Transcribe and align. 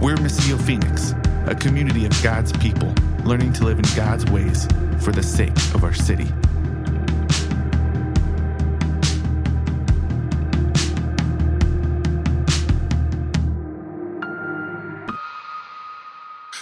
We're 0.00 0.16
Missio 0.16 0.58
Phoenix, 0.58 1.12
a 1.46 1.54
community 1.54 2.06
of 2.06 2.22
God's 2.22 2.52
people 2.54 2.94
learning 3.22 3.52
to 3.52 3.64
live 3.64 3.78
in 3.78 3.84
God's 3.94 4.24
ways 4.30 4.66
for 4.98 5.12
the 5.12 5.22
sake 5.22 5.54
of 5.74 5.84
our 5.84 5.92
city. 5.92 6.24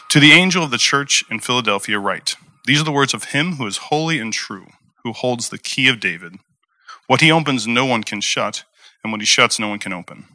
To 0.08 0.18
the 0.18 0.32
angel 0.32 0.64
of 0.64 0.72
the 0.72 0.76
church 0.76 1.22
in 1.30 1.38
Philadelphia, 1.38 2.00
write 2.00 2.34
These 2.66 2.80
are 2.80 2.84
the 2.84 2.90
words 2.90 3.14
of 3.14 3.26
him 3.26 3.52
who 3.52 3.68
is 3.68 3.76
holy 3.76 4.18
and 4.18 4.32
true, 4.32 4.66
who 5.04 5.12
holds 5.12 5.50
the 5.50 5.58
key 5.58 5.86
of 5.86 6.00
David. 6.00 6.40
What 7.06 7.20
he 7.20 7.30
opens, 7.30 7.68
no 7.68 7.86
one 7.86 8.02
can 8.02 8.20
shut, 8.20 8.64
and 9.04 9.12
what 9.12 9.20
he 9.20 9.26
shuts, 9.26 9.60
no 9.60 9.68
one 9.68 9.78
can 9.78 9.92
open. 9.92 10.26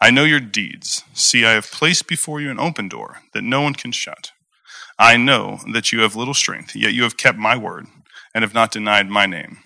I 0.00 0.10
know 0.10 0.24
your 0.24 0.40
deeds. 0.40 1.02
See, 1.12 1.44
I 1.44 1.52
have 1.52 1.72
placed 1.72 2.06
before 2.06 2.40
you 2.40 2.50
an 2.50 2.60
open 2.60 2.88
door 2.88 3.22
that 3.32 3.42
no 3.42 3.60
one 3.62 3.74
can 3.74 3.90
shut. 3.90 4.30
I 4.96 5.16
know 5.16 5.58
that 5.72 5.90
you 5.90 6.00
have 6.00 6.14
little 6.14 6.34
strength, 6.34 6.76
yet 6.76 6.94
you 6.94 7.02
have 7.02 7.16
kept 7.16 7.36
my 7.36 7.56
word 7.56 7.86
and 8.32 8.42
have 8.42 8.54
not 8.54 8.70
denied 8.70 9.08
my 9.08 9.26
name. 9.26 9.58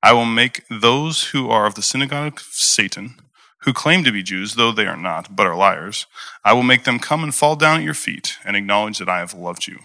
I 0.00 0.12
will 0.12 0.26
make 0.26 0.62
those 0.68 1.28
who 1.28 1.50
are 1.50 1.66
of 1.66 1.74
the 1.74 1.82
synagogue 1.82 2.38
of 2.38 2.46
Satan, 2.50 3.16
who 3.62 3.72
claim 3.72 4.04
to 4.04 4.12
be 4.12 4.22
Jews, 4.22 4.54
though 4.54 4.70
they 4.70 4.86
are 4.86 4.96
not, 4.96 5.34
but 5.34 5.46
are 5.46 5.56
liars, 5.56 6.06
I 6.44 6.52
will 6.52 6.62
make 6.62 6.84
them 6.84 7.00
come 7.00 7.24
and 7.24 7.34
fall 7.34 7.56
down 7.56 7.78
at 7.78 7.84
your 7.84 7.94
feet 7.94 8.36
and 8.44 8.56
acknowledge 8.56 8.98
that 8.98 9.08
I 9.08 9.18
have 9.18 9.34
loved 9.34 9.66
you. 9.66 9.78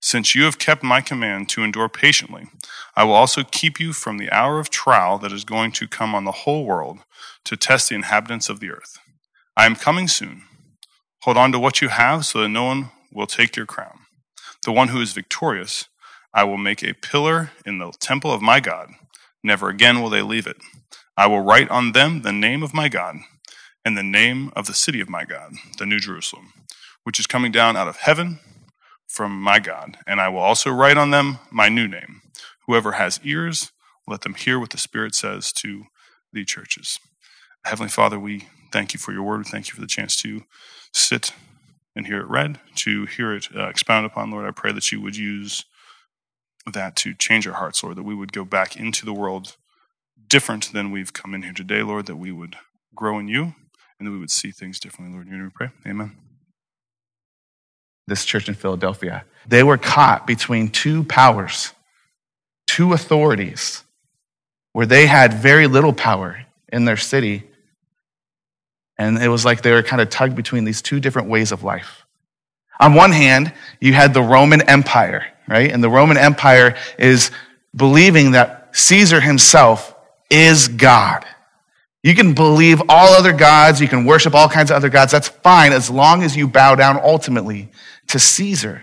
Since 0.00 0.34
you 0.34 0.44
have 0.44 0.58
kept 0.58 0.82
my 0.82 1.00
command 1.00 1.48
to 1.50 1.62
endure 1.62 1.88
patiently, 1.88 2.48
I 2.94 3.04
will 3.04 3.14
also 3.14 3.44
keep 3.44 3.80
you 3.80 3.92
from 3.92 4.18
the 4.18 4.30
hour 4.30 4.58
of 4.58 4.68
trial 4.68 5.16
that 5.18 5.32
is 5.32 5.44
going 5.44 5.72
to 5.72 5.88
come 5.88 6.14
on 6.14 6.24
the 6.24 6.32
whole 6.32 6.66
world 6.66 6.98
to 7.44 7.56
test 7.56 7.88
the 7.88 7.94
inhabitants 7.94 8.48
of 8.48 8.60
the 8.60 8.70
earth. 8.70 8.98
I 9.56 9.64
am 9.64 9.74
coming 9.74 10.06
soon. 10.06 10.42
Hold 11.22 11.38
on 11.38 11.50
to 11.52 11.58
what 11.58 11.80
you 11.80 11.88
have 11.88 12.26
so 12.26 12.40
that 12.42 12.48
no 12.48 12.64
one 12.64 12.90
will 13.10 13.26
take 13.26 13.56
your 13.56 13.64
crown. 13.64 14.00
The 14.64 14.72
one 14.72 14.88
who 14.88 15.00
is 15.00 15.12
victorious, 15.12 15.88
I 16.34 16.44
will 16.44 16.58
make 16.58 16.82
a 16.82 16.92
pillar 16.92 17.52
in 17.64 17.78
the 17.78 17.90
temple 17.98 18.30
of 18.32 18.42
my 18.42 18.60
God. 18.60 18.90
Never 19.42 19.70
again 19.70 20.02
will 20.02 20.10
they 20.10 20.20
leave 20.20 20.46
it. 20.46 20.58
I 21.16 21.26
will 21.26 21.40
write 21.40 21.70
on 21.70 21.92
them 21.92 22.20
the 22.20 22.32
name 22.32 22.62
of 22.62 22.74
my 22.74 22.90
God 22.90 23.16
and 23.82 23.96
the 23.96 24.02
name 24.02 24.52
of 24.54 24.66
the 24.66 24.74
city 24.74 25.00
of 25.00 25.08
my 25.08 25.24
God, 25.24 25.52
the 25.78 25.86
New 25.86 26.00
Jerusalem, 26.00 26.52
which 27.04 27.18
is 27.18 27.26
coming 27.26 27.50
down 27.50 27.76
out 27.76 27.88
of 27.88 27.96
heaven 27.96 28.40
from 29.06 29.40
my 29.40 29.58
God. 29.58 29.96
And 30.06 30.20
I 30.20 30.28
will 30.28 30.40
also 30.40 30.70
write 30.70 30.98
on 30.98 31.12
them 31.12 31.38
my 31.50 31.70
new 31.70 31.88
name. 31.88 32.20
Whoever 32.66 32.92
has 32.92 33.20
ears, 33.24 33.72
let 34.06 34.20
them 34.20 34.34
hear 34.34 34.58
what 34.60 34.70
the 34.70 34.78
Spirit 34.78 35.14
says 35.14 35.50
to 35.54 35.84
the 36.32 36.44
churches. 36.44 36.98
Heavenly 37.64 37.88
Father, 37.88 38.18
we 38.18 38.48
thank 38.76 38.92
you 38.92 39.00
for 39.00 39.10
your 39.10 39.22
word. 39.22 39.46
Thank 39.46 39.68
you 39.68 39.74
for 39.74 39.80
the 39.80 39.86
chance 39.86 40.16
to 40.16 40.42
sit 40.92 41.32
and 41.96 42.06
hear 42.06 42.20
it 42.20 42.28
read, 42.28 42.60
to 42.74 43.06
hear 43.06 43.34
it 43.34 43.48
uh, 43.56 43.68
expounded 43.68 44.12
upon, 44.12 44.30
Lord. 44.30 44.44
I 44.44 44.50
pray 44.50 44.70
that 44.72 44.92
you 44.92 45.00
would 45.00 45.16
use 45.16 45.64
that 46.70 46.94
to 46.96 47.14
change 47.14 47.46
our 47.46 47.54
hearts, 47.54 47.82
Lord, 47.82 47.96
that 47.96 48.02
we 48.02 48.14
would 48.14 48.34
go 48.34 48.44
back 48.44 48.76
into 48.76 49.06
the 49.06 49.14
world 49.14 49.56
different 50.28 50.74
than 50.74 50.90
we've 50.90 51.14
come 51.14 51.34
in 51.34 51.42
here 51.42 51.54
today, 51.54 51.82
Lord, 51.82 52.04
that 52.04 52.16
we 52.16 52.32
would 52.32 52.56
grow 52.94 53.18
in 53.18 53.28
you 53.28 53.54
and 53.98 54.06
that 54.06 54.10
we 54.10 54.18
would 54.18 54.30
see 54.30 54.50
things 54.50 54.78
differently, 54.78 55.14
Lord. 55.14 55.26
In 55.26 55.32
your 55.32 55.42
name 55.42 55.52
we 55.58 55.66
pray. 55.66 55.90
Amen. 55.90 56.14
This 58.06 58.26
church 58.26 58.46
in 58.46 58.54
Philadelphia, 58.54 59.24
they 59.48 59.62
were 59.62 59.78
caught 59.78 60.26
between 60.26 60.68
two 60.68 61.02
powers, 61.02 61.72
two 62.66 62.92
authorities, 62.92 63.84
where 64.74 64.84
they 64.84 65.06
had 65.06 65.32
very 65.32 65.66
little 65.66 65.94
power 65.94 66.44
in 66.70 66.84
their 66.84 66.98
city. 66.98 67.44
And 68.98 69.18
it 69.18 69.28
was 69.28 69.44
like 69.44 69.62
they 69.62 69.72
were 69.72 69.82
kind 69.82 70.00
of 70.00 70.08
tugged 70.10 70.36
between 70.36 70.64
these 70.64 70.80
two 70.82 71.00
different 71.00 71.28
ways 71.28 71.52
of 71.52 71.62
life. 71.62 72.06
On 72.80 72.94
one 72.94 73.12
hand, 73.12 73.52
you 73.80 73.92
had 73.92 74.14
the 74.14 74.22
Roman 74.22 74.62
Empire, 74.62 75.26
right? 75.48 75.70
And 75.70 75.82
the 75.82 75.90
Roman 75.90 76.16
Empire 76.16 76.76
is 76.98 77.30
believing 77.74 78.32
that 78.32 78.70
Caesar 78.72 79.20
himself 79.20 79.94
is 80.30 80.68
God. 80.68 81.24
You 82.02 82.14
can 82.14 82.34
believe 82.34 82.82
all 82.88 83.14
other 83.14 83.32
gods, 83.32 83.80
you 83.80 83.88
can 83.88 84.04
worship 84.04 84.34
all 84.34 84.48
kinds 84.48 84.70
of 84.70 84.76
other 84.76 84.88
gods. 84.88 85.12
That's 85.12 85.28
fine 85.28 85.72
as 85.72 85.90
long 85.90 86.22
as 86.22 86.36
you 86.36 86.46
bow 86.46 86.74
down 86.74 87.00
ultimately 87.02 87.70
to 88.08 88.18
Caesar. 88.18 88.82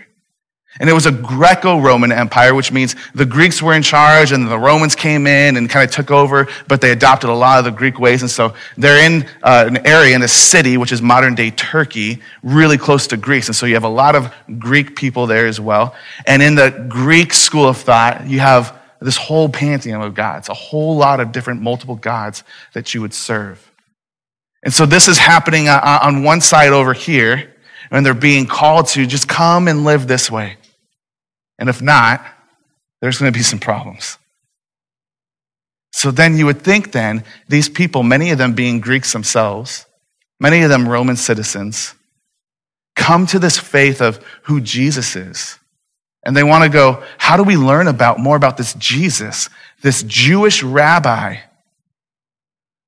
And 0.80 0.90
it 0.90 0.92
was 0.92 1.06
a 1.06 1.12
Greco 1.12 1.78
Roman 1.78 2.10
empire, 2.10 2.52
which 2.52 2.72
means 2.72 2.96
the 3.14 3.24
Greeks 3.24 3.62
were 3.62 3.74
in 3.74 3.82
charge 3.82 4.32
and 4.32 4.48
the 4.48 4.58
Romans 4.58 4.96
came 4.96 5.26
in 5.26 5.56
and 5.56 5.70
kind 5.70 5.88
of 5.88 5.94
took 5.94 6.10
over, 6.10 6.48
but 6.66 6.80
they 6.80 6.90
adopted 6.90 7.30
a 7.30 7.34
lot 7.34 7.60
of 7.60 7.64
the 7.64 7.70
Greek 7.70 8.00
ways. 8.00 8.22
And 8.22 8.30
so 8.30 8.54
they're 8.76 9.04
in 9.06 9.28
uh, 9.44 9.64
an 9.68 9.86
area, 9.86 10.16
in 10.16 10.22
a 10.22 10.28
city, 10.28 10.76
which 10.76 10.90
is 10.90 11.00
modern 11.00 11.36
day 11.36 11.50
Turkey, 11.50 12.20
really 12.42 12.76
close 12.76 13.06
to 13.08 13.16
Greece. 13.16 13.46
And 13.46 13.54
so 13.54 13.66
you 13.66 13.74
have 13.74 13.84
a 13.84 13.88
lot 13.88 14.16
of 14.16 14.34
Greek 14.58 14.96
people 14.96 15.26
there 15.26 15.46
as 15.46 15.60
well. 15.60 15.94
And 16.26 16.42
in 16.42 16.56
the 16.56 16.86
Greek 16.88 17.32
school 17.32 17.68
of 17.68 17.76
thought, 17.76 18.26
you 18.26 18.40
have 18.40 18.76
this 19.00 19.16
whole 19.16 19.48
pantheon 19.48 20.02
of 20.02 20.14
gods, 20.14 20.48
a 20.48 20.54
whole 20.54 20.96
lot 20.96 21.20
of 21.20 21.30
different 21.30 21.62
multiple 21.62 21.96
gods 21.96 22.42
that 22.72 22.94
you 22.94 23.00
would 23.00 23.14
serve. 23.14 23.70
And 24.64 24.72
so 24.72 24.86
this 24.86 25.08
is 25.08 25.18
happening 25.18 25.68
on 25.68 26.24
one 26.24 26.40
side 26.40 26.70
over 26.70 26.94
here, 26.94 27.52
and 27.90 28.04
they're 28.04 28.14
being 28.14 28.46
called 28.46 28.88
to 28.88 29.06
just 29.06 29.28
come 29.28 29.68
and 29.68 29.84
live 29.84 30.08
this 30.08 30.30
way. 30.30 30.56
And 31.58 31.68
if 31.68 31.80
not, 31.80 32.24
there's 33.00 33.18
going 33.18 33.32
to 33.32 33.38
be 33.38 33.42
some 33.42 33.58
problems. 33.58 34.18
So 35.92 36.10
then 36.10 36.36
you 36.36 36.46
would 36.46 36.62
think 36.62 36.92
then, 36.92 37.24
these 37.48 37.68
people, 37.68 38.02
many 38.02 38.30
of 38.30 38.38
them 38.38 38.54
being 38.54 38.80
Greeks 38.80 39.12
themselves, 39.12 39.86
many 40.40 40.62
of 40.62 40.70
them 40.70 40.88
Roman 40.88 41.16
citizens, 41.16 41.94
come 42.96 43.26
to 43.26 43.38
this 43.38 43.58
faith 43.58 44.00
of 44.00 44.24
who 44.42 44.60
Jesus 44.60 45.16
is. 45.16 45.58
And 46.24 46.36
they 46.36 46.42
want 46.42 46.64
to 46.64 46.70
go, 46.70 47.02
how 47.18 47.36
do 47.36 47.42
we 47.42 47.56
learn 47.56 47.86
about 47.86 48.18
more 48.18 48.36
about 48.36 48.56
this 48.56 48.74
Jesus, 48.74 49.48
this 49.82 50.02
Jewish 50.02 50.62
rabbi 50.62 51.36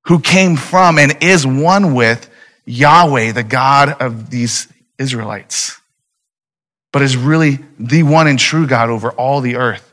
who 0.07 0.21
came 0.21 0.57
from 0.57 0.99
and 0.99 1.23
is 1.23 1.47
one 1.47 1.95
with 1.95 2.31
Yahweh, 2.65 3.33
the 3.33 3.43
God 3.43 4.01
of 4.01 4.31
these 4.31 4.69
Israelites, 4.99 5.81
but 6.97 7.03
is 7.03 7.15
really 7.15 7.59
the 7.79 8.03
one 8.05 8.27
and 8.27 8.39
true 8.39 8.67
God 8.67 8.89
over 8.89 9.13
all 9.13 9.43
the 9.43 9.57
earth. 9.57 9.93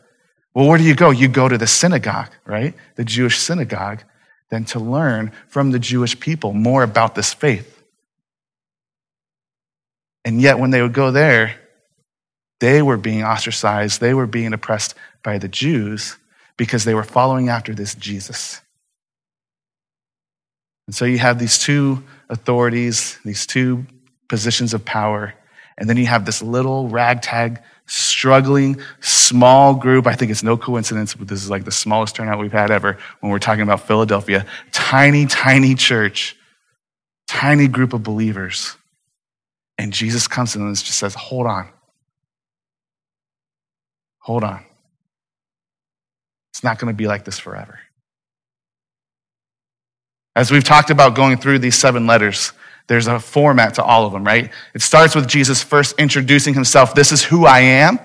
Well, 0.53 0.69
where 0.69 0.78
do 0.78 0.86
you 0.86 0.96
go? 0.96 1.09
You 1.09 1.28
go 1.28 1.50
to 1.50 1.58
the 1.58 1.68
synagogue, 1.68 2.30
right? 2.46 2.74
The 2.96 3.03
Jewish 3.03 3.40
synagogue, 3.40 4.06
then 4.50 4.64
to 4.64 4.80
learn 4.80 5.34
from 5.50 5.72
the 5.72 5.80
Jewish 5.80 6.18
people 6.18 6.53
more 6.53 6.81
about 6.81 7.13
this 7.13 7.34
faith. 7.34 7.84
And 10.24 10.42
yet, 10.42 10.59
when 10.59 10.72
they 10.72 10.81
would 10.81 10.94
go 10.94 11.12
there, 11.12 11.56
they 12.62 12.81
were 12.81 12.96
being 12.96 13.22
ostracized, 13.22 14.00
they 14.00 14.13
were 14.13 14.25
being 14.25 14.53
oppressed 14.53 14.96
by 15.24 15.40
the 15.40 15.50
Jews 15.50 16.16
because 16.56 16.86
they 16.86 16.94
were 16.94 17.03
following 17.03 17.50
after 17.50 17.75
this 17.75 17.96
Jesus. 17.96 18.62
And 20.88 20.96
so 20.96 21.03
you 21.03 21.18
have 21.18 21.38
these 21.38 21.59
two 21.59 22.02
authorities, 22.30 23.19
these 23.25 23.46
two 23.46 23.88
positions 24.30 24.74
of 24.74 24.86
power, 24.86 25.34
and 25.78 25.90
then 25.90 25.98
you 25.98 26.06
have 26.06 26.26
this 26.26 26.42
little 26.42 26.88
ragtag, 26.88 27.62
struggling, 27.86 28.80
small 29.00 29.76
group. 29.76 30.08
I 30.08 30.14
think 30.14 30.32
it's 30.32 30.44
no 30.44 30.58
coincidence, 30.58 31.14
but 31.16 31.28
this 31.28 31.44
is 31.44 31.50
like 31.50 31.66
the 31.66 31.72
smallest 31.72 32.16
turnout 32.16 32.40
we've 32.40 32.52
had 32.52 32.72
ever 32.72 32.98
when 33.20 33.32
we're 33.32 33.40
talking 33.40 33.64
about 33.64 33.82
Philadelphia. 33.82 34.46
Tiny, 34.72 35.26
tiny 35.26 35.76
church, 35.76 36.36
tiny 37.28 37.68
group 37.68 37.94
of 37.94 38.04
believers. 38.04 38.76
And 39.78 39.92
Jesus 39.92 40.28
comes 40.28 40.56
in 40.56 40.62
and 40.62 40.76
just 40.76 41.00
says, 41.00 41.16
Hold 41.16 41.48
on. 41.48 41.70
Hold 44.20 44.44
on. 44.44 44.64
It's 46.54 46.64
not 46.64 46.80
going 46.80 46.94
to 46.94 46.96
be 46.96 47.08
like 47.08 47.26
this 47.26 47.40
forever. 47.40 47.80
As 50.36 50.50
we've 50.50 50.64
talked 50.64 50.90
about 50.90 51.16
going 51.16 51.38
through 51.38 51.60
these 51.60 51.76
seven 51.76 52.08
letters, 52.08 52.54
there's 52.88 53.08
a 53.08 53.20
format 53.20 53.76
to 53.76 53.84
all 53.84 54.06
of 54.06 54.14
them, 54.14 54.24
right? 54.24 54.52
It 54.74 54.82
starts 54.82 55.16
with 55.16 55.28
Jesus 55.28 55.63
first 55.63 55.96
introducing 55.98 56.54
himself. 56.54 56.94
This 56.94 57.12
is 57.12 57.24
who 57.24 57.46
I 57.46 57.60
am. 57.60 58.00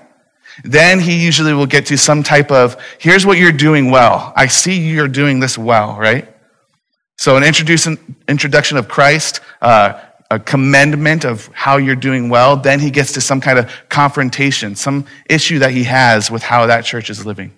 Then 0.63 0.99
he 0.99 1.23
usually 1.23 1.53
will 1.53 1.65
get 1.65 1.85
to 1.87 1.97
some 1.97 2.23
type 2.23 2.51
of, 2.51 2.77
here's 2.97 3.25
what 3.25 3.37
you're 3.37 3.51
doing 3.51 3.91
well. 3.91 4.33
I 4.35 4.47
see 4.47 4.79
you're 4.79 5.07
doing 5.07 5.39
this 5.39 5.57
well, 5.57 5.95
right? 5.97 6.27
So 7.17 7.35
an 7.35 7.43
introduction 7.43 8.77
of 8.77 8.87
Christ, 8.87 9.41
uh, 9.61 9.99
a 10.31 10.39
commendment 10.39 11.25
of 11.25 11.49
how 11.53 11.77
you're 11.77 11.95
doing 11.95 12.29
well. 12.29 12.55
Then 12.55 12.79
he 12.79 12.91
gets 12.91 13.13
to 13.13 13.21
some 13.21 13.41
kind 13.41 13.59
of 13.59 13.71
confrontation, 13.89 14.75
some 14.75 15.05
issue 15.29 15.59
that 15.59 15.71
he 15.71 15.83
has 15.83 16.29
with 16.29 16.43
how 16.43 16.67
that 16.67 16.85
church 16.85 17.09
is 17.09 17.25
living. 17.25 17.57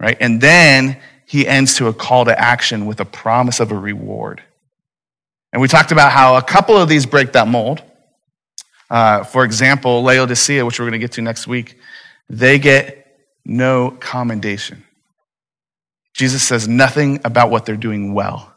Right? 0.00 0.16
And 0.20 0.40
then 0.40 1.00
he 1.26 1.46
ends 1.46 1.76
to 1.76 1.86
a 1.86 1.92
call 1.92 2.24
to 2.24 2.40
action 2.40 2.86
with 2.86 2.98
a 3.00 3.04
promise 3.04 3.60
of 3.60 3.70
a 3.70 3.78
reward. 3.78 4.42
And 5.52 5.60
we 5.60 5.68
talked 5.68 5.92
about 5.92 6.12
how 6.12 6.36
a 6.36 6.42
couple 6.42 6.76
of 6.76 6.88
these 6.88 7.06
break 7.06 7.32
that 7.32 7.48
mold. 7.48 7.82
Uh, 8.88 9.24
for 9.24 9.44
example, 9.44 10.02
Laodicea, 10.02 10.64
which 10.64 10.78
we're 10.78 10.84
going 10.84 10.92
to 10.92 10.98
get 10.98 11.12
to 11.12 11.22
next 11.22 11.46
week, 11.46 11.78
they 12.28 12.58
get 12.58 13.18
no 13.44 13.90
commendation. 13.90 14.84
Jesus 16.12 16.42
says 16.42 16.68
nothing 16.68 17.20
about 17.24 17.50
what 17.50 17.66
they're 17.66 17.76
doing 17.76 18.14
well. 18.14 18.52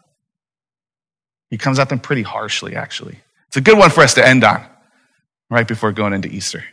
He 1.49 1.57
comes 1.57 1.79
at 1.79 1.89
them 1.89 1.99
pretty 1.99 2.23
harshly, 2.23 2.75
actually. 2.75 3.19
It's 3.47 3.57
a 3.57 3.61
good 3.61 3.77
one 3.77 3.91
for 3.91 4.01
us 4.01 4.15
to 4.15 4.27
end 4.27 4.43
on 4.43 4.65
right 5.49 5.67
before 5.67 5.91
going 5.91 6.13
into 6.13 6.27
Easter. 6.27 6.63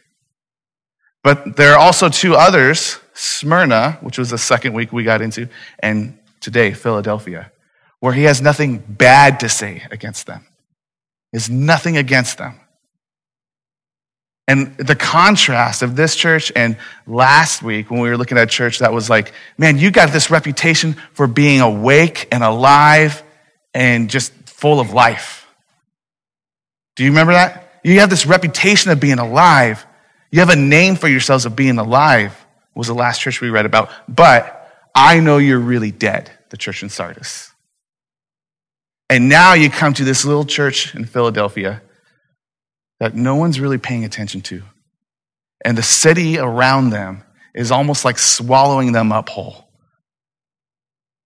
But 1.22 1.56
there 1.56 1.74
are 1.74 1.78
also 1.78 2.08
two 2.08 2.34
others 2.34 2.98
Smyrna, 3.20 3.98
which 4.00 4.16
was 4.16 4.30
the 4.30 4.38
second 4.38 4.72
week 4.72 4.94
we 4.94 5.04
got 5.04 5.20
into, 5.20 5.46
and 5.80 6.18
today, 6.40 6.72
Philadelphia, 6.72 7.52
where 8.00 8.12
he 8.12 8.24
has 8.24 8.42
nothing 8.42 8.78
bad 8.78 9.40
to 9.40 9.48
say 9.48 9.82
against 9.90 10.26
them. 10.26 10.46
Is 11.32 11.48
nothing 11.48 11.96
against 11.96 12.38
them. 12.38 12.58
And 14.48 14.76
the 14.78 14.96
contrast 14.96 15.82
of 15.82 15.94
this 15.94 16.16
church 16.16 16.50
and 16.56 16.76
last 17.06 17.62
week 17.62 17.88
when 17.88 18.00
we 18.00 18.08
were 18.08 18.16
looking 18.16 18.36
at 18.36 18.42
a 18.42 18.50
church 18.50 18.80
that 18.80 18.92
was 18.92 19.08
like, 19.08 19.32
man, 19.56 19.78
you 19.78 19.92
got 19.92 20.10
this 20.10 20.28
reputation 20.28 20.96
for 21.12 21.28
being 21.28 21.60
awake 21.60 22.26
and 22.32 22.42
alive 22.42 23.22
and 23.72 24.10
just 24.10 24.32
full 24.48 24.80
of 24.80 24.92
life. 24.92 25.46
Do 26.96 27.04
you 27.04 27.10
remember 27.10 27.34
that? 27.34 27.78
You 27.84 28.00
have 28.00 28.10
this 28.10 28.26
reputation 28.26 28.90
of 28.90 28.98
being 28.98 29.20
alive. 29.20 29.86
You 30.32 30.40
have 30.40 30.50
a 30.50 30.56
name 30.56 30.96
for 30.96 31.06
yourselves 31.06 31.46
of 31.46 31.54
being 31.54 31.78
alive 31.78 32.36
was 32.74 32.88
the 32.88 32.94
last 32.94 33.20
church 33.20 33.40
we 33.40 33.50
read 33.50 33.66
about. 33.66 33.90
But 34.08 34.88
I 34.94 35.20
know 35.20 35.38
you're 35.38 35.58
really 35.58 35.90
dead, 35.90 36.30
the 36.48 36.56
church 36.56 36.82
in 36.82 36.88
Sardis. 36.88 37.49
And 39.10 39.28
now 39.28 39.54
you 39.54 39.68
come 39.68 39.92
to 39.94 40.04
this 40.04 40.24
little 40.24 40.44
church 40.44 40.94
in 40.94 41.04
Philadelphia 41.04 41.82
that 43.00 43.16
no 43.16 43.34
one's 43.34 43.58
really 43.58 43.76
paying 43.76 44.04
attention 44.04 44.40
to. 44.42 44.62
And 45.64 45.76
the 45.76 45.82
city 45.82 46.38
around 46.38 46.90
them 46.90 47.24
is 47.52 47.72
almost 47.72 48.04
like 48.04 48.18
swallowing 48.18 48.92
them 48.92 49.10
up 49.10 49.28
whole. 49.28 49.68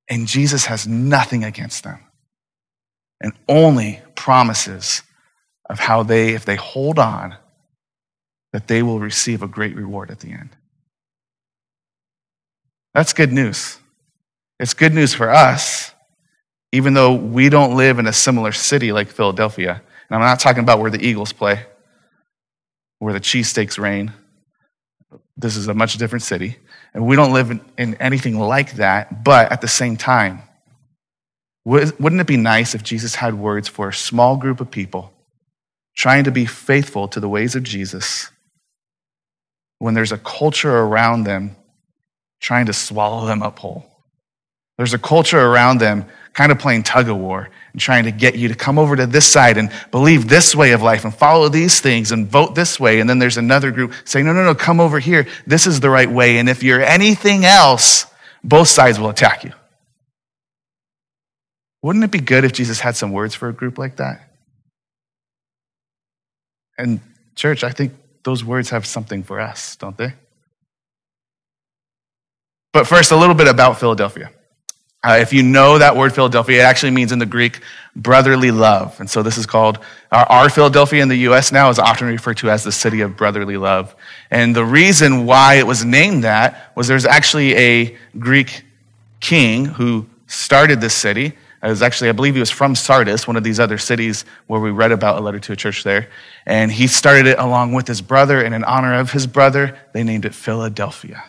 And 0.09 0.27
Jesus 0.27 0.65
has 0.65 0.87
nothing 0.87 1.45
against 1.45 1.85
them 1.85 2.01
and 3.21 3.35
only 3.49 4.01
promises 4.15 5.03
of 5.69 5.79
how 5.79 6.03
they, 6.03 6.31
if 6.31 6.47
they 6.47 6.57
hold 6.57 6.99
on, 6.99 7.37
that 8.53 8.67
they 8.67 8.83
will 8.83 8.99
receive 8.99 9.43
a 9.43 9.49
great 9.49 9.77
reward 9.77 10.11
at 10.11 10.21
the 10.21 10.31
end. 10.31 10.51
That's 12.95 13.13
good 13.13 13.33
news. 13.33 13.79
It's 14.59 14.75
good 14.75 14.95
news 14.95 15.13
for 15.13 15.31
us, 15.31 15.94
even 16.75 16.93
though 16.93 17.15
we 17.15 17.49
don't 17.49 17.77
live 17.77 18.01
in 18.01 18.09
a 18.09 18.13
similar 18.13 18.51
city 18.51 18.91
like 18.91 19.09
Philadelphia. 19.09 19.81
And 20.09 20.17
I'm 20.17 20.21
not 20.21 20.41
talking 20.41 20.65
about 20.65 20.81
where 20.81 20.91
the 20.91 21.01
Eagles 21.01 21.33
play, 21.33 21.61
where 22.99 23.13
the 23.13 23.21
cheesesteaks 23.21 23.79
reign. 23.79 24.13
This 25.37 25.57
is 25.57 25.69
a 25.69 25.75
much 25.75 25.99
different 25.99 26.25
city. 26.25 26.57
And 26.93 27.07
we 27.07 27.15
don't 27.15 27.33
live 27.33 27.53
in, 27.53 27.61
in 27.79 27.95
anything 27.97 28.41
like 28.41 28.73
that. 28.73 29.23
But 29.23 29.53
at 29.53 29.61
the 29.61 29.69
same 29.69 29.97
time, 29.97 30.43
wouldn't 31.65 32.21
it 32.21 32.27
be 32.27 32.37
nice 32.37 32.75
if 32.75 32.83
Jesus 32.83 33.15
had 33.15 33.35
words 33.35 33.69
for 33.69 33.89
a 33.89 33.95
small 33.95 34.37
group 34.37 34.61
of 34.61 34.69
people 34.69 35.13
trying 35.95 36.25
to 36.25 36.33
be 36.33 36.45
faithful 36.45 37.07
to 37.07 37.21
the 37.21 37.29
ways 37.29 37.55
of 37.55 37.63
Jesus 37.63 38.33
when 39.79 39.95
there's 39.95 40.13
a 40.13 40.19
culture 40.19 40.77
around 40.77 41.23
them 41.23 41.55
trying 42.41 42.67
to 42.67 42.73
swallow 42.73 43.27
them 43.27 43.45
up 43.45 43.61
whole. 43.61 43.94
There's 44.77 44.95
a 44.95 44.99
culture 44.99 45.41
around 45.41 45.79
them 45.79 46.07
kind 46.33 46.51
of 46.51 46.59
playing 46.59 46.83
tug 46.83 47.09
of 47.09 47.17
war 47.17 47.49
and 47.73 47.81
trying 47.81 48.05
to 48.05 48.11
get 48.11 48.35
you 48.35 48.49
to 48.49 48.55
come 48.55 48.79
over 48.79 48.97
to 48.97 49.07
this 49.07 49.31
side 49.31 49.57
and 49.57 49.71
believe 49.93 50.29
this 50.29 50.55
way 50.55 50.73
of 50.73 50.83
life 50.83 51.05
and 51.05 51.15
follow 51.15 51.49
these 51.49 51.81
things 51.81 52.11
and 52.11 52.27
vote 52.27 52.55
this 52.57 52.79
way. 52.81 52.99
And 52.99 53.09
then 53.09 53.21
there's 53.21 53.37
another 53.37 53.71
group 53.71 53.95
saying, 54.05 54.27
no, 54.27 54.33
no, 54.33 54.45
no, 54.45 54.55
come 54.55 54.81
over 54.81 54.99
here. 54.99 55.27
This 55.47 55.67
is 55.67 55.79
the 55.79 55.91
right 55.91 56.11
way. 56.11 56.39
And 56.39 56.49
if 56.49 56.63
you're 56.63 56.83
anything 56.83 57.45
else, 57.45 58.07
both 58.43 58.69
sides 58.69 58.99
will 58.99 59.11
attack 59.11 59.45
you. 59.45 59.53
Wouldn't 61.83 62.05
it 62.05 62.11
be 62.11 62.21
good 62.21 62.45
if 62.45 62.53
Jesus 62.53 62.81
had 62.81 62.97
some 62.97 63.13
words 63.13 63.35
for 63.35 63.49
a 63.49 63.53
group 63.53 63.79
like 63.79 63.97
that? 63.97 64.29
And, 66.77 67.01
church, 67.37 67.63
I 67.63 67.71
think 67.71 67.93
those 68.25 68.43
words 68.43 68.71
have 68.71 68.87
something 68.87 69.23
for 69.23 69.39
us, 69.39 69.77
don't 69.77 69.97
they? 69.97 70.15
But 72.73 72.89
first, 72.89 73.13
a 73.13 73.17
little 73.17 73.37
bit 73.37 73.47
about 73.47 73.79
Philadelphia. 73.79 74.33
Uh, 75.05 75.19
if 75.21 75.35
you 75.35 75.43
know 75.43 75.77
that 75.77 75.95
word 75.95 76.15
Philadelphia, 76.15 76.61
it 76.61 76.65
actually 76.65 76.91
means 76.91 77.13
in 77.13 77.19
the 77.19 77.27
Greek 77.27 77.61
brotherly 77.95 78.51
love. 78.51 78.99
And 79.01 79.09
so 79.09 79.23
this 79.23 79.37
is 79.37 79.45
called, 79.45 79.79
our, 80.11 80.25
our, 80.27 80.49
Philadelphia 80.49 81.03
in 81.03 81.09
the 81.09 81.19
US 81.29 81.53
now 81.53 81.69
is 81.69 81.79
often 81.79 82.07
referred 82.07 82.39
to 82.39 82.51
as 82.51 82.65
the 82.65 82.73
city 82.73 83.03
of 83.03 83.15
brotherly 83.15 83.59
love. 83.59 83.95
And 84.31 84.57
the 84.57 84.65
reason 84.65 85.27
why 85.27 85.55
it 85.55 85.67
was 85.67 85.85
named 85.85 86.25
that 86.25 86.73
was 86.75 86.89
there's 86.89 87.05
actually 87.05 87.55
a 87.55 87.97
Greek 88.19 88.65
king 89.21 89.67
who 89.67 90.07
started 90.27 90.81
this 90.81 90.95
city. 90.95 91.27
It 91.63 91.69
was 91.69 91.83
actually, 91.83 92.09
I 92.09 92.13
believe 92.13 92.35
he 92.35 92.41
was 92.41 92.51
from 92.51 92.75
Sardis, 92.75 93.27
one 93.27 93.37
of 93.37 93.45
these 93.45 93.61
other 93.61 93.79
cities 93.79 94.25
where 94.47 94.61
we 94.61 94.71
read 94.71 94.91
about 94.91 95.19
a 95.19 95.21
letter 95.21 95.39
to 95.39 95.53
a 95.53 95.57
church 95.57 95.85
there. 95.85 96.09
And 96.47 96.73
he 96.73 96.87
started 96.87 97.27
it 97.27 97.39
along 97.39 97.75
with 97.75 97.87
his 97.87 98.01
brother, 98.01 98.43
and 98.43 98.55
in 98.55 98.65
honor 98.65 98.95
of 98.95 99.13
his 99.13 99.27
brother, 99.27 99.79
they 99.93 100.03
named 100.03 100.25
it 100.25 100.35
Philadelphia 100.35 101.25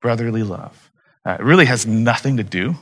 brotherly 0.00 0.42
love. 0.42 0.90
Uh, 1.24 1.36
it 1.40 1.42
really 1.42 1.66
has 1.66 1.86
nothing 1.86 2.36
to 2.36 2.44
do 2.44 2.76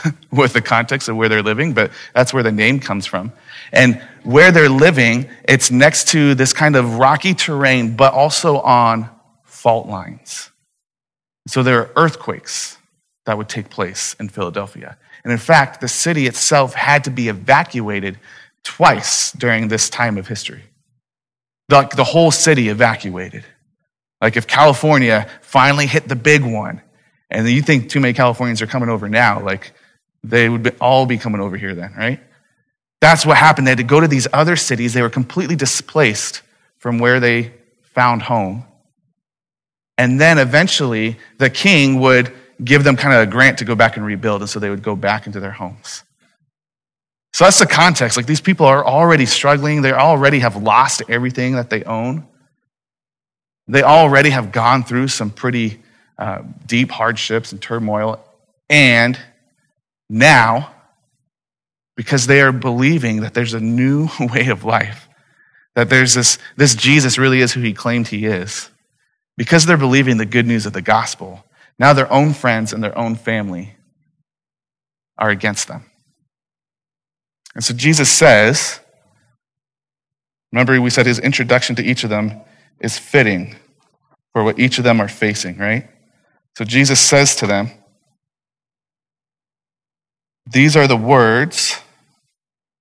with 0.30 0.52
the 0.52 0.62
context 0.62 1.08
of 1.08 1.16
where 1.16 1.28
they're 1.28 1.42
living, 1.42 1.72
but 1.72 1.92
that's 2.14 2.32
where 2.32 2.42
the 2.42 2.52
name 2.52 2.80
comes 2.80 3.06
from. 3.06 3.32
And 3.72 4.02
where 4.22 4.52
they're 4.52 4.68
living, 4.68 5.28
it's 5.44 5.70
next 5.70 6.08
to 6.08 6.34
this 6.34 6.52
kind 6.52 6.76
of 6.76 6.98
rocky 6.98 7.34
terrain, 7.34 7.96
but 7.96 8.12
also 8.12 8.60
on 8.60 9.08
fault 9.44 9.86
lines. 9.86 10.50
So 11.46 11.62
there 11.62 11.80
are 11.80 11.90
earthquakes 11.96 12.78
that 13.26 13.36
would 13.36 13.48
take 13.48 13.70
place 13.70 14.14
in 14.18 14.28
Philadelphia. 14.28 14.96
And 15.24 15.32
in 15.32 15.38
fact, 15.38 15.80
the 15.80 15.88
city 15.88 16.26
itself 16.26 16.74
had 16.74 17.04
to 17.04 17.10
be 17.10 17.28
evacuated 17.28 18.18
twice 18.64 19.32
during 19.32 19.68
this 19.68 19.88
time 19.88 20.18
of 20.18 20.26
history. 20.26 20.62
Like 21.68 21.96
the 21.96 22.04
whole 22.04 22.30
city 22.30 22.68
evacuated. 22.68 23.44
Like 24.20 24.36
if 24.36 24.46
California 24.46 25.28
finally 25.40 25.86
hit 25.86 26.08
the 26.08 26.16
big 26.16 26.44
one, 26.44 26.80
and 27.30 27.48
you 27.48 27.62
think 27.62 27.88
too 27.88 27.98
many 27.98 28.12
Californians 28.12 28.60
are 28.60 28.66
coming 28.66 28.88
over 28.88 29.08
now, 29.08 29.42
like 29.42 29.72
they 30.22 30.48
would 30.48 30.62
be, 30.62 30.70
all 30.80 31.06
be 31.06 31.18
coming 31.18 31.40
over 31.40 31.56
here 31.56 31.74
then, 31.74 31.94
right? 31.96 32.20
That's 33.00 33.26
what 33.26 33.36
happened. 33.36 33.66
They 33.66 33.72
had 33.72 33.78
to 33.78 33.84
go 33.84 34.00
to 34.00 34.08
these 34.08 34.28
other 34.32 34.56
cities. 34.56 34.94
They 34.94 35.02
were 35.02 35.10
completely 35.10 35.56
displaced 35.56 36.42
from 36.78 36.98
where 36.98 37.18
they 37.18 37.52
found 37.82 38.22
home. 38.22 38.64
And 39.98 40.20
then 40.20 40.38
eventually 40.38 41.18
the 41.38 41.50
king 41.50 42.00
would 42.00 42.32
give 42.62 42.84
them 42.84 42.96
kind 42.96 43.14
of 43.14 43.28
a 43.28 43.30
grant 43.30 43.58
to 43.58 43.64
go 43.64 43.74
back 43.74 43.96
and 43.96 44.06
rebuild. 44.06 44.42
And 44.42 44.48
so 44.48 44.60
they 44.60 44.70
would 44.70 44.82
go 44.82 44.94
back 44.94 45.26
into 45.26 45.40
their 45.40 45.50
homes. 45.50 46.04
So 47.34 47.44
that's 47.44 47.58
the 47.58 47.66
context. 47.66 48.16
Like 48.16 48.26
these 48.26 48.40
people 48.40 48.66
are 48.66 48.84
already 48.84 49.26
struggling. 49.26 49.82
They 49.82 49.92
already 49.92 50.40
have 50.40 50.56
lost 50.56 51.02
everything 51.08 51.56
that 51.56 51.70
they 51.70 51.82
own. 51.82 52.26
They 53.68 53.82
already 53.82 54.30
have 54.30 54.52
gone 54.52 54.84
through 54.84 55.08
some 55.08 55.30
pretty 55.30 55.80
uh, 56.18 56.42
deep 56.66 56.90
hardships 56.90 57.52
and 57.52 57.60
turmoil. 57.60 58.22
And 58.68 59.18
now, 60.12 60.74
because 61.96 62.26
they 62.26 62.42
are 62.42 62.52
believing 62.52 63.22
that 63.22 63.32
there's 63.32 63.54
a 63.54 63.60
new 63.60 64.10
way 64.20 64.48
of 64.48 64.62
life, 64.62 65.08
that 65.74 65.88
there's 65.88 66.12
this, 66.12 66.36
this 66.54 66.74
Jesus 66.74 67.16
really 67.16 67.40
is 67.40 67.54
who 67.54 67.62
he 67.62 67.72
claimed 67.72 68.08
he 68.08 68.26
is, 68.26 68.70
because 69.38 69.64
they're 69.64 69.78
believing 69.78 70.18
the 70.18 70.26
good 70.26 70.46
news 70.46 70.66
of 70.66 70.74
the 70.74 70.82
gospel, 70.82 71.46
now 71.78 71.94
their 71.94 72.12
own 72.12 72.34
friends 72.34 72.74
and 72.74 72.84
their 72.84 72.96
own 72.96 73.14
family 73.14 73.74
are 75.16 75.30
against 75.30 75.66
them. 75.66 75.86
And 77.54 77.64
so 77.64 77.72
Jesus 77.72 78.10
says, 78.10 78.80
remember, 80.52 80.78
we 80.78 80.90
said 80.90 81.06
his 81.06 81.20
introduction 81.20 81.74
to 81.76 81.82
each 81.82 82.04
of 82.04 82.10
them 82.10 82.42
is 82.80 82.98
fitting 82.98 83.56
for 84.34 84.44
what 84.44 84.58
each 84.58 84.76
of 84.76 84.84
them 84.84 85.00
are 85.00 85.08
facing, 85.08 85.56
right? 85.56 85.88
So 86.58 86.66
Jesus 86.66 87.00
says 87.00 87.34
to 87.36 87.46
them, 87.46 87.70
These 90.50 90.76
are 90.76 90.86
the 90.86 90.96
words 90.96 91.78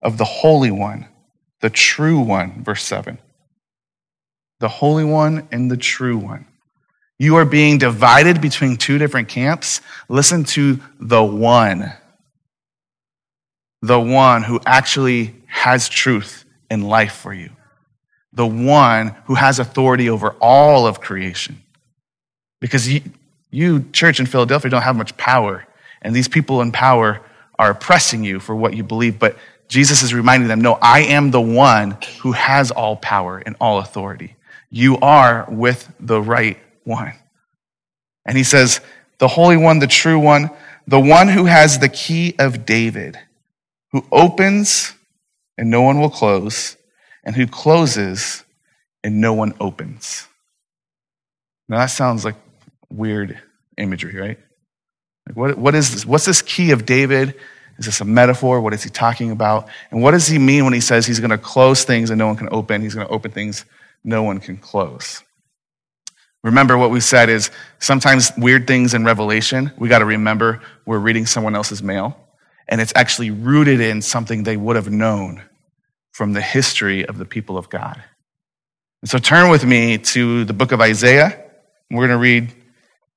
of 0.01 0.17
the 0.17 0.25
Holy 0.25 0.71
One, 0.71 1.07
the 1.61 1.69
true 1.69 2.19
one, 2.19 2.63
verse 2.63 2.83
7. 2.83 3.17
The 4.59 4.67
Holy 4.67 5.03
One 5.03 5.47
and 5.51 5.69
the 5.69 5.77
true 5.77 6.17
one. 6.17 6.47
You 7.17 7.35
are 7.35 7.45
being 7.45 7.77
divided 7.77 8.41
between 8.41 8.77
two 8.77 8.97
different 8.97 9.27
camps. 9.27 9.81
Listen 10.09 10.43
to 10.45 10.79
the 10.99 11.23
one. 11.23 11.93
The 13.81 13.99
one 13.99 14.43
who 14.43 14.59
actually 14.65 15.35
has 15.47 15.87
truth 15.87 16.45
and 16.69 16.87
life 16.87 17.13
for 17.13 17.33
you 17.33 17.51
the 18.33 18.47
one 18.47 19.15
who 19.25 19.35
has 19.35 19.59
authority 19.59 20.09
over 20.09 20.35
all 20.39 20.87
of 20.87 21.01
creation. 21.01 21.61
Because 22.59 22.87
you, 22.87 23.01
you, 23.49 23.85
church 23.91 24.19
in 24.19 24.25
Philadelphia, 24.25 24.71
don't 24.71 24.81
have 24.81 24.95
much 24.95 25.15
power, 25.17 25.65
and 26.01 26.15
these 26.15 26.27
people 26.27 26.61
in 26.61 26.71
power 26.71 27.21
are 27.61 27.69
oppressing 27.69 28.23
you 28.23 28.39
for 28.39 28.55
what 28.55 28.75
you 28.75 28.83
believe. 28.83 29.19
But 29.19 29.37
Jesus 29.67 30.01
is 30.01 30.15
reminding 30.15 30.49
them 30.49 30.61
no, 30.61 30.79
I 30.81 31.01
am 31.01 31.29
the 31.29 31.39
one 31.39 31.95
who 32.21 32.31
has 32.31 32.71
all 32.71 32.95
power 32.97 33.37
and 33.37 33.55
all 33.61 33.77
authority. 33.77 34.35
You 34.71 34.97
are 34.97 35.45
with 35.47 35.89
the 35.99 36.19
right 36.19 36.57
one. 36.83 37.13
And 38.25 38.35
he 38.35 38.43
says, 38.43 38.81
the 39.19 39.27
Holy 39.27 39.57
One, 39.57 39.77
the 39.77 39.85
true 39.85 40.17
one, 40.17 40.49
the 40.87 40.99
one 40.99 41.27
who 41.27 41.45
has 41.45 41.77
the 41.77 41.89
key 41.89 42.33
of 42.39 42.65
David, 42.65 43.19
who 43.91 44.03
opens 44.11 44.93
and 45.55 45.69
no 45.69 45.83
one 45.83 45.99
will 45.99 46.09
close 46.09 46.77
and 47.23 47.35
who 47.35 47.45
closes 47.45 48.43
and 49.03 49.21
no 49.21 49.33
one 49.33 49.53
opens. 49.59 50.27
Now 51.69 51.77
that 51.77 51.91
sounds 51.91 52.25
like 52.25 52.35
weird 52.89 53.39
imagery, 53.77 54.15
right? 54.15 54.39
What, 55.33 55.57
what 55.57 55.75
is 55.75 55.91
this? 55.91 56.05
What's 56.05 56.25
this 56.25 56.41
key 56.41 56.71
of 56.71 56.85
David? 56.85 57.35
Is 57.77 57.85
this 57.85 58.01
a 58.01 58.05
metaphor? 58.05 58.61
What 58.61 58.73
is 58.73 58.83
he 58.83 58.89
talking 58.89 59.31
about? 59.31 59.67
And 59.89 60.01
what 60.03 60.11
does 60.11 60.27
he 60.27 60.37
mean 60.37 60.65
when 60.65 60.73
he 60.73 60.81
says 60.81 61.05
he's 61.05 61.19
going 61.19 61.31
to 61.31 61.37
close 61.37 61.83
things 61.83 62.09
and 62.09 62.19
no 62.19 62.27
one 62.27 62.35
can 62.35 62.49
open? 62.51 62.81
He's 62.81 62.93
going 62.93 63.07
to 63.07 63.13
open 63.13 63.31
things 63.31 63.65
no 64.03 64.23
one 64.23 64.39
can 64.39 64.57
close. 64.57 65.23
Remember 66.43 66.77
what 66.77 66.89
we 66.89 66.99
said 66.99 67.29
is 67.29 67.51
sometimes 67.79 68.31
weird 68.37 68.65
things 68.65 68.93
in 68.93 69.05
Revelation, 69.05 69.71
we 69.77 69.89
got 69.89 69.99
to 69.99 70.05
remember 70.05 70.61
we're 70.85 70.99
reading 70.99 71.25
someone 71.25 71.55
else's 71.55 71.83
mail, 71.83 72.17
and 72.67 72.81
it's 72.81 72.93
actually 72.95 73.29
rooted 73.29 73.79
in 73.79 74.01
something 74.01 74.43
they 74.43 74.57
would 74.57 74.75
have 74.75 74.89
known 74.89 75.43
from 76.13 76.33
the 76.33 76.41
history 76.41 77.05
of 77.05 77.17
the 77.17 77.25
people 77.25 77.57
of 77.57 77.69
God. 77.69 78.03
And 79.01 79.09
so 79.09 79.17
turn 79.17 79.49
with 79.49 79.65
me 79.65 79.97
to 79.99 80.45
the 80.45 80.53
book 80.53 80.71
of 80.71 80.81
Isaiah. 80.81 81.43
We're 81.89 82.07
going 82.07 82.09
to 82.09 82.17
read 82.17 82.53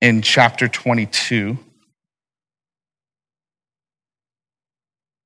in 0.01 0.23
chapter 0.23 0.69
22. 0.69 1.59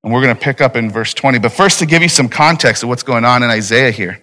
And 0.03 0.13
we're 0.13 0.23
going 0.23 0.35
to 0.35 0.41
pick 0.41 0.61
up 0.61 0.77
in 0.77 0.91
verse 0.91 1.13
20. 1.15 1.39
But 1.39 1.53
first, 1.53 1.81
to 1.81 1.87
give 1.87 2.03
you 2.03 2.09
some 2.09 2.29
context 2.29 2.83
of 2.83 2.89
what's 2.89 3.03
going 3.03 3.25
on 3.25 3.43
in 3.43 3.51
Isaiah 3.51 3.91
here. 3.91 4.23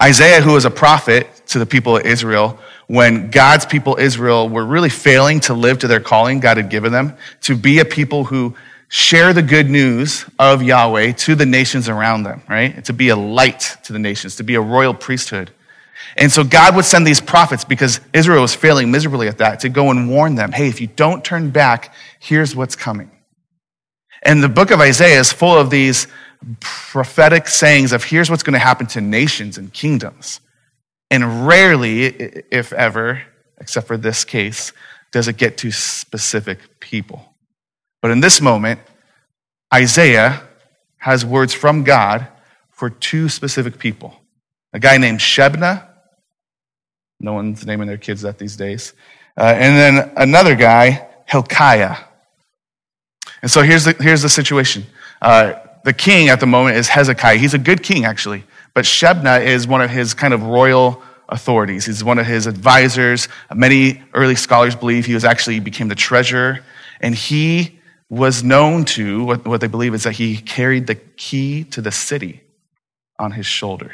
Isaiah, 0.00 0.40
who 0.40 0.52
was 0.54 0.64
a 0.64 0.70
prophet 0.70 1.28
to 1.46 1.58
the 1.58 1.66
people 1.66 1.96
of 1.96 2.04
Israel, 2.04 2.58
when 2.88 3.30
God's 3.30 3.66
people, 3.66 3.96
Israel, 3.98 4.48
were 4.48 4.64
really 4.64 4.88
failing 4.88 5.40
to 5.40 5.54
live 5.54 5.78
to 5.78 5.86
their 5.86 6.00
calling 6.00 6.40
God 6.40 6.56
had 6.56 6.70
given 6.70 6.92
them, 6.92 7.16
to 7.42 7.56
be 7.56 7.78
a 7.78 7.84
people 7.84 8.24
who 8.24 8.56
share 8.88 9.32
the 9.32 9.42
good 9.42 9.70
news 9.70 10.26
of 10.38 10.62
Yahweh 10.62 11.12
to 11.12 11.34
the 11.34 11.46
nations 11.46 11.88
around 11.88 12.24
them, 12.24 12.42
right? 12.48 12.84
To 12.86 12.92
be 12.92 13.10
a 13.10 13.16
light 13.16 13.76
to 13.84 13.92
the 13.92 13.98
nations, 13.98 14.36
to 14.36 14.42
be 14.42 14.56
a 14.56 14.60
royal 14.60 14.92
priesthood. 14.92 15.52
And 16.16 16.32
so 16.32 16.42
God 16.42 16.74
would 16.76 16.84
send 16.84 17.06
these 17.06 17.20
prophets 17.20 17.64
because 17.64 18.00
Israel 18.12 18.42
was 18.42 18.54
failing 18.54 18.90
miserably 18.90 19.28
at 19.28 19.38
that 19.38 19.60
to 19.60 19.68
go 19.68 19.90
and 19.90 20.10
warn 20.10 20.34
them, 20.34 20.52
hey, 20.52 20.68
if 20.68 20.80
you 20.80 20.88
don't 20.88 21.24
turn 21.24 21.50
back, 21.50 21.94
here's 22.18 22.56
what's 22.56 22.76
coming. 22.76 23.11
And 24.22 24.42
the 24.42 24.48
book 24.48 24.70
of 24.70 24.80
Isaiah 24.80 25.18
is 25.18 25.32
full 25.32 25.56
of 25.56 25.70
these 25.70 26.06
prophetic 26.60 27.48
sayings 27.48 27.92
of 27.92 28.04
here's 28.04 28.30
what's 28.30 28.42
going 28.42 28.54
to 28.54 28.58
happen 28.58 28.86
to 28.88 29.00
nations 29.00 29.58
and 29.58 29.72
kingdoms. 29.72 30.40
And 31.10 31.46
rarely, 31.46 32.04
if 32.06 32.72
ever, 32.72 33.22
except 33.58 33.86
for 33.86 33.96
this 33.96 34.24
case, 34.24 34.72
does 35.10 35.28
it 35.28 35.36
get 35.36 35.58
to 35.58 35.70
specific 35.70 36.80
people. 36.80 37.34
But 38.00 38.10
in 38.10 38.20
this 38.20 38.40
moment, 38.40 38.80
Isaiah 39.72 40.42
has 40.98 41.24
words 41.24 41.52
from 41.52 41.84
God 41.84 42.26
for 42.70 42.90
two 42.90 43.28
specific 43.28 43.78
people 43.78 44.16
a 44.72 44.78
guy 44.78 44.96
named 44.96 45.18
Shebna. 45.18 45.86
No 47.20 47.34
one's 47.34 47.66
naming 47.66 47.86
their 47.86 47.98
kids 47.98 48.22
that 48.22 48.38
these 48.38 48.56
days. 48.56 48.94
Uh, 49.36 49.54
and 49.56 49.76
then 49.76 50.12
another 50.16 50.54
guy, 50.54 51.06
Hilkiah. 51.26 51.96
And 53.42 53.50
so 53.50 53.62
here's 53.62 53.84
the, 53.84 53.96
here's 53.98 54.22
the 54.22 54.28
situation. 54.28 54.86
Uh, 55.20 55.54
the 55.84 55.92
king 55.92 56.28
at 56.28 56.40
the 56.40 56.46
moment 56.46 56.76
is 56.76 56.88
Hezekiah. 56.88 57.38
He's 57.38 57.54
a 57.54 57.58
good 57.58 57.82
king, 57.82 58.04
actually. 58.04 58.44
But 58.72 58.84
Shebna 58.84 59.44
is 59.44 59.66
one 59.66 59.82
of 59.82 59.90
his 59.90 60.14
kind 60.14 60.32
of 60.32 60.44
royal 60.44 61.02
authorities. 61.28 61.86
He's 61.86 62.04
one 62.04 62.18
of 62.18 62.26
his 62.26 62.46
advisors. 62.46 63.28
Many 63.52 64.02
early 64.14 64.36
scholars 64.36 64.76
believe 64.76 65.06
he 65.06 65.14
was 65.14 65.24
actually 65.24 65.60
became 65.60 65.88
the 65.88 65.94
treasurer. 65.94 66.60
And 67.00 67.14
he 67.14 67.80
was 68.08 68.44
known 68.44 68.84
to, 68.84 69.24
what, 69.24 69.46
what 69.46 69.60
they 69.60 69.66
believe 69.66 69.94
is 69.94 70.04
that 70.04 70.12
he 70.12 70.36
carried 70.36 70.86
the 70.86 70.94
key 70.94 71.64
to 71.64 71.80
the 71.80 71.90
city 71.90 72.42
on 73.18 73.32
his 73.32 73.46
shoulder. 73.46 73.92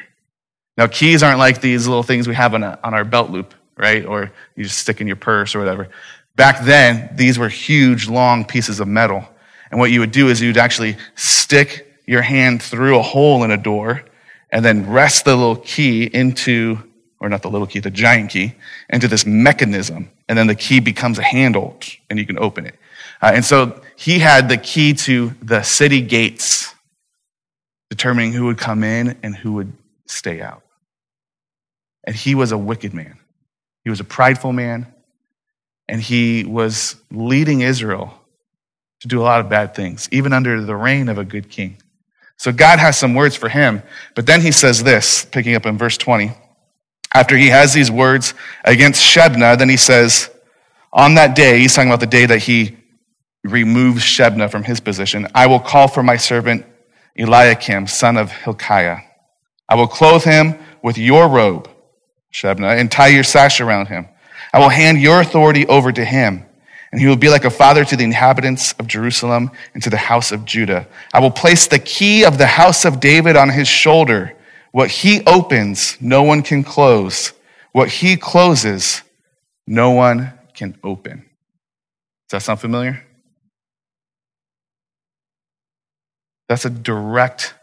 Now, 0.76 0.88
keys 0.88 1.22
aren't 1.22 1.38
like 1.38 1.60
these 1.60 1.88
little 1.88 2.02
things 2.02 2.28
we 2.28 2.34
have 2.34 2.54
on, 2.54 2.62
a, 2.62 2.78
on 2.84 2.94
our 2.94 3.04
belt 3.04 3.30
loop, 3.30 3.54
right? 3.76 4.04
Or 4.04 4.30
you 4.56 4.64
just 4.64 4.78
stick 4.78 5.00
in 5.00 5.06
your 5.06 5.16
purse 5.16 5.54
or 5.54 5.58
whatever. 5.58 5.88
Back 6.36 6.64
then, 6.64 7.10
these 7.14 7.38
were 7.38 7.48
huge, 7.48 8.08
long 8.08 8.44
pieces 8.44 8.78
of 8.78 8.86
metal 8.86 9.26
and 9.70 9.78
what 9.78 9.90
you 9.90 10.00
would 10.00 10.12
do 10.12 10.28
is 10.28 10.40
you'd 10.40 10.56
actually 10.56 10.96
stick 11.14 12.00
your 12.06 12.22
hand 12.22 12.62
through 12.62 12.98
a 12.98 13.02
hole 13.02 13.44
in 13.44 13.50
a 13.50 13.56
door 13.56 14.02
and 14.50 14.64
then 14.64 14.90
rest 14.90 15.24
the 15.24 15.36
little 15.36 15.56
key 15.56 16.04
into, 16.04 16.78
or 17.20 17.28
not 17.28 17.42
the 17.42 17.50
little 17.50 17.66
key, 17.66 17.80
the 17.80 17.90
giant 17.90 18.30
key, 18.30 18.54
into 18.88 19.08
this 19.08 19.26
mechanism. 19.26 20.10
And 20.28 20.38
then 20.38 20.46
the 20.46 20.54
key 20.54 20.80
becomes 20.80 21.18
a 21.18 21.22
handle 21.22 21.78
and 22.08 22.18
you 22.18 22.26
can 22.26 22.38
open 22.38 22.64
it. 22.64 22.76
Uh, 23.20 23.32
and 23.34 23.44
so 23.44 23.80
he 23.96 24.18
had 24.18 24.48
the 24.48 24.56
key 24.56 24.94
to 24.94 25.34
the 25.42 25.62
city 25.62 26.00
gates, 26.00 26.74
determining 27.90 28.32
who 28.32 28.46
would 28.46 28.58
come 28.58 28.84
in 28.84 29.18
and 29.22 29.36
who 29.36 29.54
would 29.54 29.72
stay 30.06 30.40
out. 30.40 30.62
And 32.04 32.16
he 32.16 32.34
was 32.34 32.52
a 32.52 32.58
wicked 32.58 32.94
man. 32.94 33.18
He 33.84 33.90
was 33.90 34.00
a 34.00 34.04
prideful 34.04 34.52
man. 34.52 34.86
And 35.88 36.00
he 36.00 36.44
was 36.44 36.96
leading 37.10 37.60
Israel 37.62 38.17
to 39.00 39.08
do 39.08 39.20
a 39.20 39.24
lot 39.24 39.40
of 39.40 39.48
bad 39.48 39.74
things, 39.74 40.08
even 40.10 40.32
under 40.32 40.60
the 40.60 40.76
reign 40.76 41.08
of 41.08 41.18
a 41.18 41.24
good 41.24 41.48
king. 41.48 41.76
So 42.36 42.52
God 42.52 42.78
has 42.78 42.96
some 42.96 43.14
words 43.14 43.36
for 43.36 43.48
him. 43.48 43.82
But 44.14 44.26
then 44.26 44.40
he 44.40 44.52
says 44.52 44.82
this, 44.82 45.24
picking 45.24 45.54
up 45.54 45.66
in 45.66 45.76
verse 45.76 45.96
20. 45.96 46.32
After 47.14 47.36
he 47.36 47.48
has 47.48 47.72
these 47.72 47.90
words 47.90 48.34
against 48.64 49.02
Shebna, 49.02 49.58
then 49.58 49.68
he 49.68 49.76
says, 49.76 50.30
On 50.92 51.14
that 51.14 51.34
day, 51.34 51.58
he's 51.58 51.74
talking 51.74 51.90
about 51.90 52.00
the 52.00 52.06
day 52.06 52.26
that 52.26 52.42
he 52.42 52.76
removes 53.44 54.02
Shebna 54.02 54.50
from 54.50 54.64
his 54.64 54.80
position, 54.80 55.26
I 55.34 55.46
will 55.46 55.60
call 55.60 55.88
for 55.88 56.02
my 56.02 56.16
servant 56.16 56.66
Eliakim, 57.16 57.86
son 57.86 58.16
of 58.16 58.30
Hilkiah. 58.30 58.98
I 59.68 59.74
will 59.74 59.88
clothe 59.88 60.24
him 60.24 60.58
with 60.82 60.98
your 60.98 61.28
robe, 61.28 61.68
Shebna, 62.32 62.78
and 62.78 62.90
tie 62.90 63.08
your 63.08 63.24
sash 63.24 63.60
around 63.60 63.88
him. 63.88 64.08
I 64.52 64.60
will 64.60 64.68
hand 64.68 65.00
your 65.00 65.20
authority 65.20 65.66
over 65.66 65.92
to 65.92 66.04
him 66.04 66.44
and 66.90 67.00
he 67.00 67.06
will 67.06 67.16
be 67.16 67.28
like 67.28 67.44
a 67.44 67.50
father 67.50 67.84
to 67.84 67.96
the 67.96 68.04
inhabitants 68.04 68.72
of 68.74 68.86
Jerusalem 68.86 69.50
and 69.74 69.82
to 69.82 69.90
the 69.90 69.96
house 69.96 70.32
of 70.32 70.44
Judah. 70.44 70.86
I 71.12 71.20
will 71.20 71.30
place 71.30 71.66
the 71.66 71.78
key 71.78 72.24
of 72.24 72.38
the 72.38 72.46
house 72.46 72.84
of 72.84 73.00
David 73.00 73.36
on 73.36 73.50
his 73.50 73.68
shoulder. 73.68 74.34
What 74.72 74.90
he 74.90 75.22
opens, 75.26 76.00
no 76.00 76.22
one 76.22 76.42
can 76.42 76.64
close. 76.64 77.32
What 77.72 77.88
he 77.88 78.16
closes, 78.16 79.02
no 79.66 79.90
one 79.90 80.32
can 80.54 80.78
open. 80.82 81.18
Does 82.28 82.30
that 82.30 82.42
sound 82.42 82.60
familiar? 82.60 83.04
That's 86.48 86.64
a 86.64 86.70
direct 86.70 87.54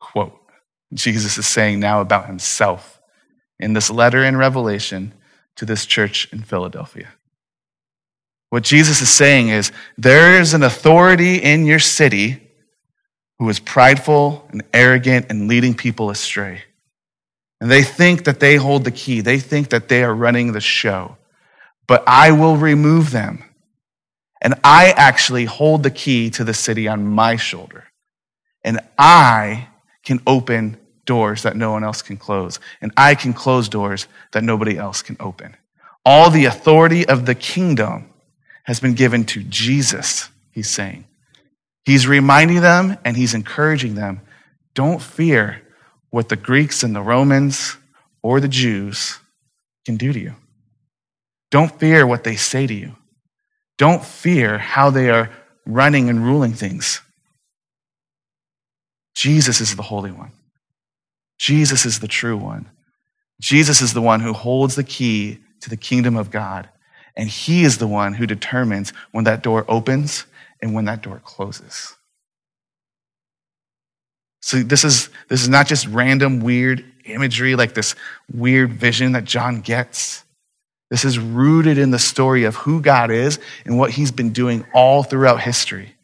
quote 0.00 0.38
Jesus 0.92 1.38
is 1.38 1.46
saying 1.46 1.80
now 1.80 2.00
about 2.00 2.26
himself 2.26 3.00
in 3.58 3.72
this 3.72 3.90
letter 3.90 4.24
in 4.24 4.36
Revelation 4.36 5.12
to 5.56 5.64
this 5.64 5.86
church 5.86 6.32
in 6.32 6.42
Philadelphia. 6.42 7.08
What 8.54 8.62
Jesus 8.62 9.00
is 9.00 9.10
saying 9.10 9.48
is 9.48 9.72
there 9.98 10.40
is 10.40 10.54
an 10.54 10.62
authority 10.62 11.38
in 11.38 11.66
your 11.66 11.80
city 11.80 12.40
who 13.40 13.48
is 13.48 13.58
prideful 13.58 14.46
and 14.52 14.62
arrogant 14.72 15.26
and 15.28 15.48
leading 15.48 15.74
people 15.74 16.08
astray. 16.08 16.62
And 17.60 17.68
they 17.68 17.82
think 17.82 18.26
that 18.26 18.38
they 18.38 18.54
hold 18.54 18.84
the 18.84 18.92
key, 18.92 19.22
they 19.22 19.40
think 19.40 19.70
that 19.70 19.88
they 19.88 20.04
are 20.04 20.14
running 20.14 20.52
the 20.52 20.60
show. 20.60 21.16
But 21.88 22.04
I 22.06 22.30
will 22.30 22.56
remove 22.56 23.10
them. 23.10 23.42
And 24.40 24.54
I 24.62 24.92
actually 24.92 25.46
hold 25.46 25.82
the 25.82 25.90
key 25.90 26.30
to 26.30 26.44
the 26.44 26.54
city 26.54 26.86
on 26.86 27.04
my 27.04 27.34
shoulder. 27.34 27.88
And 28.62 28.78
I 28.96 29.66
can 30.04 30.20
open 30.28 30.76
doors 31.06 31.42
that 31.42 31.56
no 31.56 31.72
one 31.72 31.82
else 31.82 32.02
can 32.02 32.18
close. 32.18 32.60
And 32.80 32.92
I 32.96 33.16
can 33.16 33.32
close 33.32 33.68
doors 33.68 34.06
that 34.30 34.44
nobody 34.44 34.78
else 34.78 35.02
can 35.02 35.16
open. 35.18 35.56
All 36.04 36.30
the 36.30 36.44
authority 36.44 37.04
of 37.08 37.26
the 37.26 37.34
kingdom 37.34 38.10
has 38.64 38.80
been 38.80 38.94
given 38.94 39.24
to 39.24 39.42
Jesus, 39.42 40.28
he's 40.50 40.68
saying. 40.68 41.06
He's 41.84 42.06
reminding 42.06 42.60
them 42.60 42.98
and 43.04 43.16
he's 43.16 43.34
encouraging 43.34 43.94
them 43.94 44.20
don't 44.74 45.00
fear 45.00 45.62
what 46.10 46.28
the 46.28 46.36
Greeks 46.36 46.82
and 46.82 46.94
the 46.94 47.02
Romans 47.02 47.76
or 48.22 48.40
the 48.40 48.48
Jews 48.48 49.18
can 49.86 49.96
do 49.96 50.12
to 50.12 50.18
you. 50.18 50.34
Don't 51.50 51.78
fear 51.78 52.06
what 52.06 52.24
they 52.24 52.36
say 52.36 52.66
to 52.66 52.74
you. 52.74 52.96
Don't 53.78 54.04
fear 54.04 54.58
how 54.58 54.90
they 54.90 55.10
are 55.10 55.30
running 55.64 56.08
and 56.08 56.24
ruling 56.24 56.52
things. 56.52 57.00
Jesus 59.14 59.60
is 59.60 59.76
the 59.76 59.82
Holy 59.82 60.10
One. 60.10 60.32
Jesus 61.38 61.84
is 61.84 62.00
the 62.00 62.08
true 62.08 62.36
one. 62.36 62.70
Jesus 63.40 63.80
is 63.80 63.92
the 63.92 64.00
one 64.00 64.20
who 64.20 64.32
holds 64.32 64.76
the 64.76 64.84
key 64.84 65.40
to 65.60 65.70
the 65.70 65.76
kingdom 65.76 66.16
of 66.16 66.30
God. 66.30 66.68
And 67.16 67.28
He 67.28 67.64
is 67.64 67.78
the 67.78 67.86
one 67.86 68.14
who 68.14 68.26
determines 68.26 68.92
when 69.12 69.24
that 69.24 69.42
door 69.42 69.64
opens 69.68 70.26
and 70.60 70.74
when 70.74 70.86
that 70.86 71.02
door 71.02 71.20
closes. 71.24 71.94
So 74.40 74.62
this 74.62 74.84
is, 74.84 75.08
this 75.28 75.42
is 75.42 75.48
not 75.48 75.66
just 75.66 75.86
random 75.86 76.40
weird 76.40 76.84
imagery, 77.04 77.56
like 77.56 77.74
this 77.74 77.94
weird 78.32 78.72
vision 78.74 79.12
that 79.12 79.24
John 79.24 79.60
gets. 79.60 80.24
This 80.90 81.04
is 81.04 81.18
rooted 81.18 81.78
in 81.78 81.90
the 81.90 81.98
story 81.98 82.44
of 82.44 82.56
who 82.56 82.80
God 82.80 83.10
is 83.10 83.38
and 83.64 83.78
what 83.78 83.90
He's 83.90 84.12
been 84.12 84.32
doing 84.32 84.66
all 84.74 85.02
throughout 85.02 85.40
history. 85.40 85.94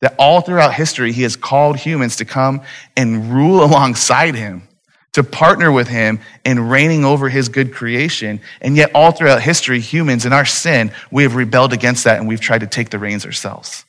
That 0.00 0.14
all 0.18 0.40
throughout 0.40 0.74
history, 0.74 1.12
he 1.12 1.22
has 1.22 1.36
called 1.36 1.76
humans 1.76 2.16
to 2.16 2.24
come 2.24 2.62
and 2.96 3.32
rule 3.32 3.64
alongside 3.64 4.34
him, 4.34 4.68
to 5.16 5.24
partner 5.24 5.72
with 5.72 5.88
him 5.88 6.20
in 6.44 6.68
reigning 6.68 7.02
over 7.02 7.30
his 7.30 7.48
good 7.48 7.72
creation. 7.72 8.38
And 8.60 8.76
yet, 8.76 8.90
all 8.94 9.12
throughout 9.12 9.40
history, 9.40 9.80
humans 9.80 10.26
in 10.26 10.34
our 10.34 10.44
sin, 10.44 10.92
we 11.10 11.22
have 11.22 11.36
rebelled 11.36 11.72
against 11.72 12.04
that 12.04 12.18
and 12.18 12.28
we've 12.28 12.38
tried 12.38 12.60
to 12.60 12.66
take 12.66 12.90
the 12.90 12.98
reins 12.98 13.24
ourselves. 13.24 13.86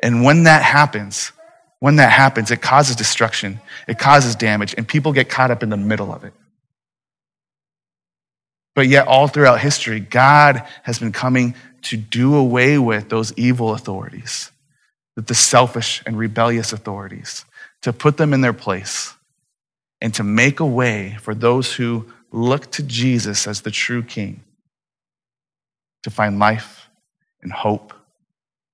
And 0.00 0.22
when 0.22 0.44
that 0.44 0.62
happens, 0.62 1.32
when 1.80 1.96
that 1.96 2.12
happens, 2.12 2.52
it 2.52 2.62
causes 2.62 2.94
destruction, 2.94 3.58
it 3.88 3.98
causes 3.98 4.36
damage, 4.36 4.76
and 4.78 4.86
people 4.86 5.12
get 5.12 5.28
caught 5.28 5.50
up 5.50 5.64
in 5.64 5.70
the 5.70 5.76
middle 5.76 6.12
of 6.12 6.22
it. 6.22 6.32
But 8.76 8.86
yet, 8.86 9.08
all 9.08 9.26
throughout 9.26 9.58
history, 9.58 9.98
God 9.98 10.64
has 10.84 11.00
been 11.00 11.10
coming 11.10 11.56
to 11.82 11.96
do 11.96 12.36
away 12.36 12.78
with 12.78 13.08
those 13.08 13.32
evil 13.36 13.74
authorities, 13.74 14.52
the 15.16 15.34
selfish 15.34 16.00
and 16.06 16.16
rebellious 16.16 16.72
authorities, 16.72 17.44
to 17.82 17.92
put 17.92 18.18
them 18.18 18.32
in 18.32 18.40
their 18.40 18.52
place, 18.52 19.14
and 20.00 20.14
to 20.14 20.22
make 20.22 20.60
a 20.60 20.66
way 20.66 21.16
for 21.20 21.34
those 21.34 21.74
who 21.74 22.06
look 22.30 22.70
to 22.72 22.82
Jesus 22.82 23.46
as 23.46 23.62
the 23.62 23.70
true 23.70 24.02
King 24.02 24.42
to 26.02 26.10
find 26.10 26.38
life 26.38 26.88
and 27.42 27.52
hope 27.52 27.92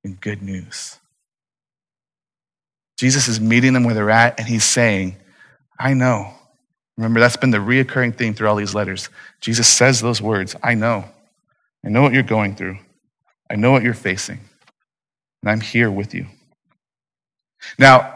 and 0.02 0.20
good 0.20 0.42
news. 0.42 0.98
Jesus 2.98 3.28
is 3.28 3.40
meeting 3.40 3.72
them 3.72 3.84
where 3.84 3.94
they're 3.94 4.10
at, 4.10 4.38
and 4.38 4.48
he's 4.48 4.64
saying, 4.64 5.16
I 5.78 5.94
know 5.94 6.34
Remember, 6.96 7.20
that's 7.20 7.36
been 7.36 7.50
the 7.50 7.58
reoccurring 7.58 8.16
theme 8.16 8.34
through 8.34 8.48
all 8.48 8.56
these 8.56 8.74
letters. 8.74 9.08
Jesus 9.40 9.68
says 9.68 10.00
those 10.00 10.22
words 10.22 10.54
I 10.62 10.74
know. 10.74 11.04
I 11.84 11.88
know 11.88 12.02
what 12.02 12.12
you're 12.12 12.22
going 12.22 12.54
through. 12.54 12.78
I 13.50 13.56
know 13.56 13.72
what 13.72 13.82
you're 13.82 13.94
facing. 13.94 14.40
And 15.42 15.50
I'm 15.50 15.60
here 15.60 15.90
with 15.90 16.14
you. 16.14 16.26
Now, 17.78 18.13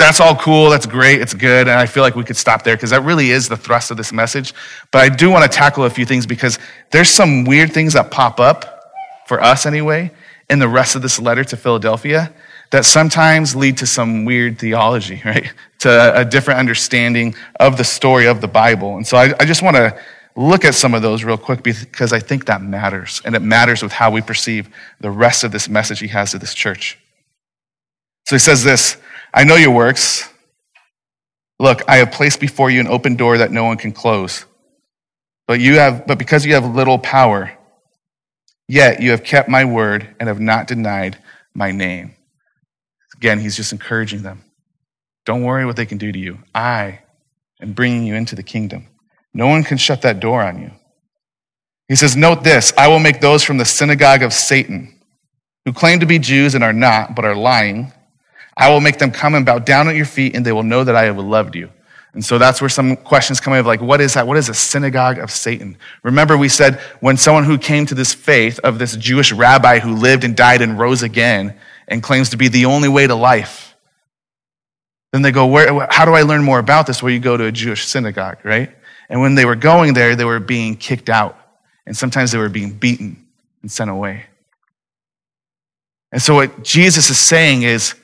that's 0.00 0.20
all 0.20 0.34
cool. 0.34 0.70
That's 0.70 0.86
great. 0.86 1.20
It's 1.20 1.34
good. 1.34 1.68
And 1.68 1.78
I 1.78 1.86
feel 1.86 2.02
like 2.02 2.16
we 2.16 2.24
could 2.24 2.36
stop 2.36 2.64
there 2.64 2.74
because 2.76 2.90
that 2.90 3.02
really 3.02 3.30
is 3.30 3.48
the 3.48 3.56
thrust 3.56 3.90
of 3.90 3.96
this 3.96 4.12
message. 4.12 4.54
But 4.90 5.02
I 5.02 5.08
do 5.08 5.30
want 5.30 5.50
to 5.50 5.56
tackle 5.56 5.84
a 5.84 5.90
few 5.90 6.06
things 6.06 6.26
because 6.26 6.58
there's 6.90 7.10
some 7.10 7.44
weird 7.44 7.72
things 7.72 7.92
that 7.92 8.10
pop 8.10 8.40
up, 8.40 8.80
for 9.26 9.40
us 9.40 9.64
anyway, 9.64 10.10
in 10.48 10.58
the 10.58 10.68
rest 10.68 10.96
of 10.96 11.02
this 11.02 11.20
letter 11.20 11.44
to 11.44 11.56
Philadelphia 11.56 12.32
that 12.70 12.84
sometimes 12.84 13.54
lead 13.54 13.76
to 13.78 13.86
some 13.86 14.24
weird 14.24 14.58
theology, 14.58 15.22
right? 15.24 15.52
To 15.80 16.18
a 16.18 16.24
different 16.24 16.58
understanding 16.58 17.36
of 17.60 17.76
the 17.76 17.84
story 17.84 18.26
of 18.26 18.40
the 18.40 18.48
Bible. 18.48 18.96
And 18.96 19.06
so 19.06 19.16
I, 19.16 19.32
I 19.38 19.44
just 19.44 19.62
want 19.62 19.76
to 19.76 19.96
look 20.34 20.64
at 20.64 20.74
some 20.74 20.94
of 20.94 21.02
those 21.02 21.22
real 21.22 21.36
quick 21.36 21.62
because 21.62 22.12
I 22.12 22.18
think 22.18 22.46
that 22.46 22.62
matters. 22.62 23.22
And 23.24 23.36
it 23.36 23.42
matters 23.42 23.82
with 23.82 23.92
how 23.92 24.10
we 24.10 24.20
perceive 24.20 24.68
the 25.00 25.10
rest 25.10 25.44
of 25.44 25.52
this 25.52 25.68
message 25.68 26.00
he 26.00 26.08
has 26.08 26.32
to 26.32 26.38
this 26.38 26.54
church. 26.54 26.98
So 28.26 28.34
he 28.34 28.40
says 28.40 28.64
this 28.64 28.96
I 29.32 29.44
know 29.44 29.56
your 29.56 29.70
works. 29.70 30.28
Look, 31.58 31.82
I 31.88 31.96
have 31.96 32.10
placed 32.10 32.40
before 32.40 32.70
you 32.70 32.80
an 32.80 32.88
open 32.88 33.16
door 33.16 33.38
that 33.38 33.52
no 33.52 33.64
one 33.64 33.76
can 33.76 33.92
close. 33.92 34.44
But 35.46 35.60
you 35.60 35.78
have 35.78 36.06
but 36.06 36.18
because 36.18 36.46
you 36.46 36.54
have 36.54 36.64
little 36.64 36.98
power, 36.98 37.52
yet 38.68 39.02
you 39.02 39.10
have 39.10 39.24
kept 39.24 39.48
my 39.48 39.64
word 39.64 40.14
and 40.18 40.28
have 40.28 40.40
not 40.40 40.66
denied 40.66 41.18
my 41.54 41.72
name. 41.72 42.14
Again, 43.16 43.40
he's 43.40 43.56
just 43.56 43.72
encouraging 43.72 44.22
them. 44.22 44.42
Don't 45.26 45.42
worry 45.42 45.66
what 45.66 45.76
they 45.76 45.86
can 45.86 45.98
do 45.98 46.10
to 46.10 46.18
you. 46.18 46.38
I 46.54 47.00
am 47.60 47.72
bringing 47.72 48.04
you 48.04 48.14
into 48.14 48.34
the 48.34 48.42
kingdom. 48.42 48.86
No 49.34 49.46
one 49.46 49.62
can 49.62 49.76
shut 49.76 50.02
that 50.02 50.20
door 50.20 50.42
on 50.42 50.60
you. 50.60 50.70
He 51.88 51.96
says, 51.96 52.16
Note 52.16 52.44
this 52.44 52.72
I 52.78 52.88
will 52.88 53.00
make 53.00 53.20
those 53.20 53.42
from 53.42 53.58
the 53.58 53.64
synagogue 53.64 54.22
of 54.22 54.32
Satan, 54.32 54.94
who 55.64 55.72
claim 55.72 56.00
to 56.00 56.06
be 56.06 56.18
Jews 56.18 56.54
and 56.54 56.64
are 56.64 56.72
not, 56.72 57.14
but 57.14 57.24
are 57.24 57.36
lying. 57.36 57.92
I 58.56 58.70
will 58.70 58.80
make 58.80 58.98
them 58.98 59.10
come 59.10 59.34
and 59.34 59.46
bow 59.46 59.58
down 59.58 59.88
at 59.88 59.96
your 59.96 60.06
feet, 60.06 60.34
and 60.34 60.44
they 60.44 60.52
will 60.52 60.62
know 60.62 60.84
that 60.84 60.96
I 60.96 61.04
have 61.04 61.18
loved 61.18 61.56
you. 61.56 61.70
And 62.12 62.24
so 62.24 62.38
that's 62.38 62.60
where 62.60 62.68
some 62.68 62.96
questions 62.96 63.40
come 63.40 63.52
in 63.52 63.60
of 63.60 63.66
like, 63.66 63.80
what 63.80 64.00
is 64.00 64.14
that? 64.14 64.26
What 64.26 64.36
is 64.36 64.48
a 64.48 64.54
synagogue 64.54 65.18
of 65.18 65.30
Satan? 65.30 65.76
Remember, 66.02 66.36
we 66.36 66.48
said 66.48 66.80
when 66.98 67.16
someone 67.16 67.44
who 67.44 67.56
came 67.56 67.86
to 67.86 67.94
this 67.94 68.12
faith 68.12 68.58
of 68.60 68.78
this 68.78 68.96
Jewish 68.96 69.32
rabbi 69.32 69.78
who 69.78 69.94
lived 69.94 70.24
and 70.24 70.36
died 70.36 70.60
and 70.60 70.78
rose 70.78 71.02
again, 71.02 71.56
and 71.90 72.02
claims 72.02 72.30
to 72.30 72.36
be 72.36 72.48
the 72.48 72.66
only 72.66 72.88
way 72.88 73.06
to 73.06 73.14
life. 73.14 73.76
Then 75.12 75.22
they 75.22 75.32
go, 75.32 75.46
Where, 75.46 75.88
How 75.90 76.04
do 76.04 76.12
I 76.12 76.22
learn 76.22 76.42
more 76.42 76.60
about 76.60 76.86
this? 76.86 77.02
Well, 77.02 77.12
you 77.12 77.18
go 77.18 77.36
to 77.36 77.44
a 77.46 77.52
Jewish 77.52 77.84
synagogue, 77.86 78.38
right? 78.44 78.70
And 79.08 79.20
when 79.20 79.34
they 79.34 79.44
were 79.44 79.56
going 79.56 79.92
there, 79.92 80.14
they 80.14 80.24
were 80.24 80.38
being 80.38 80.76
kicked 80.76 81.10
out. 81.10 81.36
And 81.84 81.96
sometimes 81.96 82.30
they 82.30 82.38
were 82.38 82.48
being 82.48 82.72
beaten 82.72 83.26
and 83.62 83.70
sent 83.70 83.90
away. 83.90 84.26
And 86.12 86.22
so, 86.22 86.36
what 86.36 86.62
Jesus 86.62 87.10
is 87.10 87.18
saying 87.18 87.62
is 87.62 87.94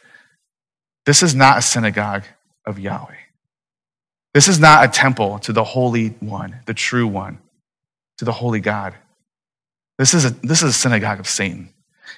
this 1.07 1.23
is 1.23 1.35
not 1.35 1.59
a 1.59 1.63
synagogue 1.63 2.25
of 2.67 2.79
Yahweh. 2.79 3.15
This 4.35 4.49
is 4.49 4.61
not 4.61 4.85
a 4.85 4.89
temple 4.89 5.39
to 5.41 5.53
the 5.53 5.65
Holy 5.65 6.09
One, 6.21 6.61
the 6.67 6.75
true 6.75 7.07
One, 7.07 7.39
to 8.19 8.25
the 8.25 8.33
Holy 8.33 8.61
God. 8.61 8.95
This 9.99 10.13
is 10.13 10.27
a, 10.27 10.31
this 10.31 10.63
is 10.63 10.71
a 10.71 10.73
synagogue 10.75 11.21
of 11.21 11.27
Satan. 11.27 11.73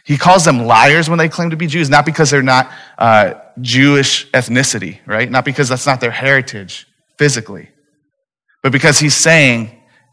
He 0.05 0.17
calls 0.17 0.45
them 0.45 0.67
liars 0.67 1.09
when 1.09 1.19
they 1.19 1.29
claim 1.29 1.51
to 1.51 1.57
be 1.57 1.67
Jews, 1.67 1.89
not 1.89 2.05
because 2.05 2.31
they're 2.31 2.43
not 2.43 2.73
uh, 2.99 3.35
Jewish 3.61 4.29
ethnicity, 4.33 4.99
right? 5.07 5.31
Not 5.31 5.45
because 5.45 5.69
that's 5.69 5.87
not 5.87 6.01
their 6.01 6.11
heritage 6.11 6.89
physically, 7.19 7.69
but 8.63 8.73
because 8.73 8.99
he's 8.99 9.15
saying 9.15 9.71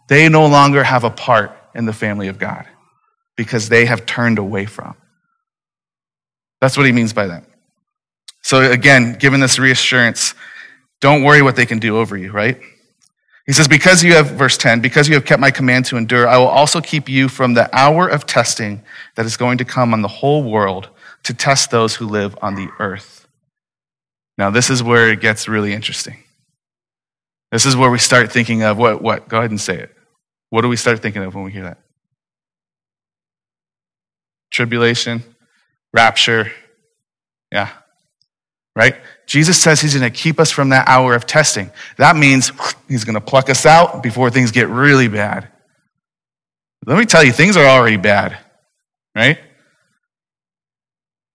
they 0.07 0.29
no 0.29 0.45
longer 0.45 0.83
have 0.83 1.03
a 1.03 1.09
part 1.09 1.57
in 1.73 1.85
the 1.85 1.93
family 1.93 2.27
of 2.27 2.37
God 2.37 2.67
because 3.35 3.69
they 3.69 3.85
have 3.85 4.05
turned 4.05 4.37
away 4.37 4.65
from. 4.65 4.95
That's 6.61 6.77
what 6.77 6.85
he 6.85 6.91
means 6.91 7.13
by 7.13 7.27
that. 7.27 7.45
So, 8.45 8.61
again, 8.61 9.13
given 9.13 9.39
this 9.39 9.57
reassurance, 9.57 10.35
don't 11.01 11.23
worry 11.23 11.41
what 11.41 11.55
they 11.55 11.65
can 11.65 11.79
do 11.79 11.97
over 11.97 12.15
you, 12.15 12.31
right? 12.31 12.61
He 13.47 13.53
says, 13.53 13.67
Because 13.67 14.03
you 14.03 14.13
have, 14.13 14.27
verse 14.27 14.55
10, 14.55 14.81
because 14.81 15.09
you 15.09 15.15
have 15.15 15.25
kept 15.25 15.39
my 15.39 15.49
command 15.49 15.85
to 15.85 15.97
endure, 15.97 16.27
I 16.27 16.37
will 16.37 16.45
also 16.45 16.79
keep 16.79 17.09
you 17.09 17.27
from 17.27 17.55
the 17.55 17.67
hour 17.75 18.07
of 18.07 18.27
testing 18.27 18.83
that 19.15 19.25
is 19.25 19.35
going 19.35 19.57
to 19.57 19.65
come 19.65 19.95
on 19.95 20.03
the 20.03 20.07
whole 20.07 20.43
world 20.43 20.89
to 21.23 21.33
test 21.33 21.71
those 21.71 21.95
who 21.95 22.05
live 22.05 22.37
on 22.39 22.53
the 22.53 22.69
earth. 22.77 23.27
Now, 24.37 24.51
this 24.51 24.69
is 24.69 24.83
where 24.83 25.09
it 25.09 25.21
gets 25.21 25.47
really 25.47 25.73
interesting. 25.73 26.23
This 27.51 27.65
is 27.65 27.75
where 27.75 27.89
we 27.89 27.97
start 27.97 28.31
thinking 28.31 28.61
of 28.61 28.77
what, 28.77 29.01
what? 29.01 29.27
Go 29.27 29.39
ahead 29.39 29.49
and 29.49 29.59
say 29.59 29.79
it. 29.79 29.95
What 30.51 30.61
do 30.61 30.67
we 30.67 30.77
start 30.77 31.01
thinking 31.01 31.23
of 31.23 31.33
when 31.33 31.45
we 31.45 31.51
hear 31.51 31.63
that? 31.63 31.79
Tribulation, 34.51 35.23
rapture. 35.91 36.51
Yeah. 37.51 37.71
Right? 38.75 38.95
Jesus 39.25 39.61
says 39.61 39.81
he's 39.81 39.95
going 39.95 40.11
to 40.11 40.15
keep 40.15 40.39
us 40.39 40.51
from 40.51 40.69
that 40.69 40.87
hour 40.87 41.15
of 41.15 41.25
testing. 41.25 41.71
That 41.97 42.15
means 42.15 42.51
he's 42.87 43.05
going 43.05 43.15
to 43.15 43.21
pluck 43.21 43.49
us 43.49 43.65
out 43.65 44.03
before 44.03 44.29
things 44.29 44.51
get 44.51 44.67
really 44.67 45.07
bad. 45.07 45.47
Let 46.85 46.97
me 46.97 47.05
tell 47.05 47.23
you, 47.23 47.31
things 47.31 47.57
are 47.57 47.65
already 47.65 47.97
bad, 47.97 48.37
right? 49.15 49.39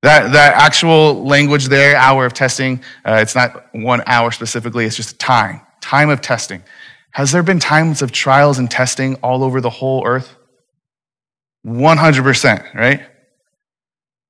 That, 0.02 0.32
that 0.32 0.54
actual 0.54 1.24
language 1.24 1.66
there, 1.66 1.96
hour 1.96 2.24
of 2.24 2.32
testing, 2.32 2.82
uh, 3.04 3.18
it's 3.20 3.34
not 3.34 3.74
one 3.74 4.02
hour 4.06 4.30
specifically, 4.30 4.84
it's 4.84 4.96
just 4.96 5.18
time, 5.18 5.60
time 5.80 6.08
of 6.08 6.20
testing. 6.20 6.62
Has 7.10 7.32
there 7.32 7.42
been 7.42 7.58
times 7.58 8.02
of 8.02 8.12
trials 8.12 8.58
and 8.58 8.70
testing 8.70 9.16
all 9.16 9.42
over 9.42 9.60
the 9.60 9.70
whole 9.70 10.06
earth? 10.06 10.36
100%, 11.66 12.74
right? 12.74 13.02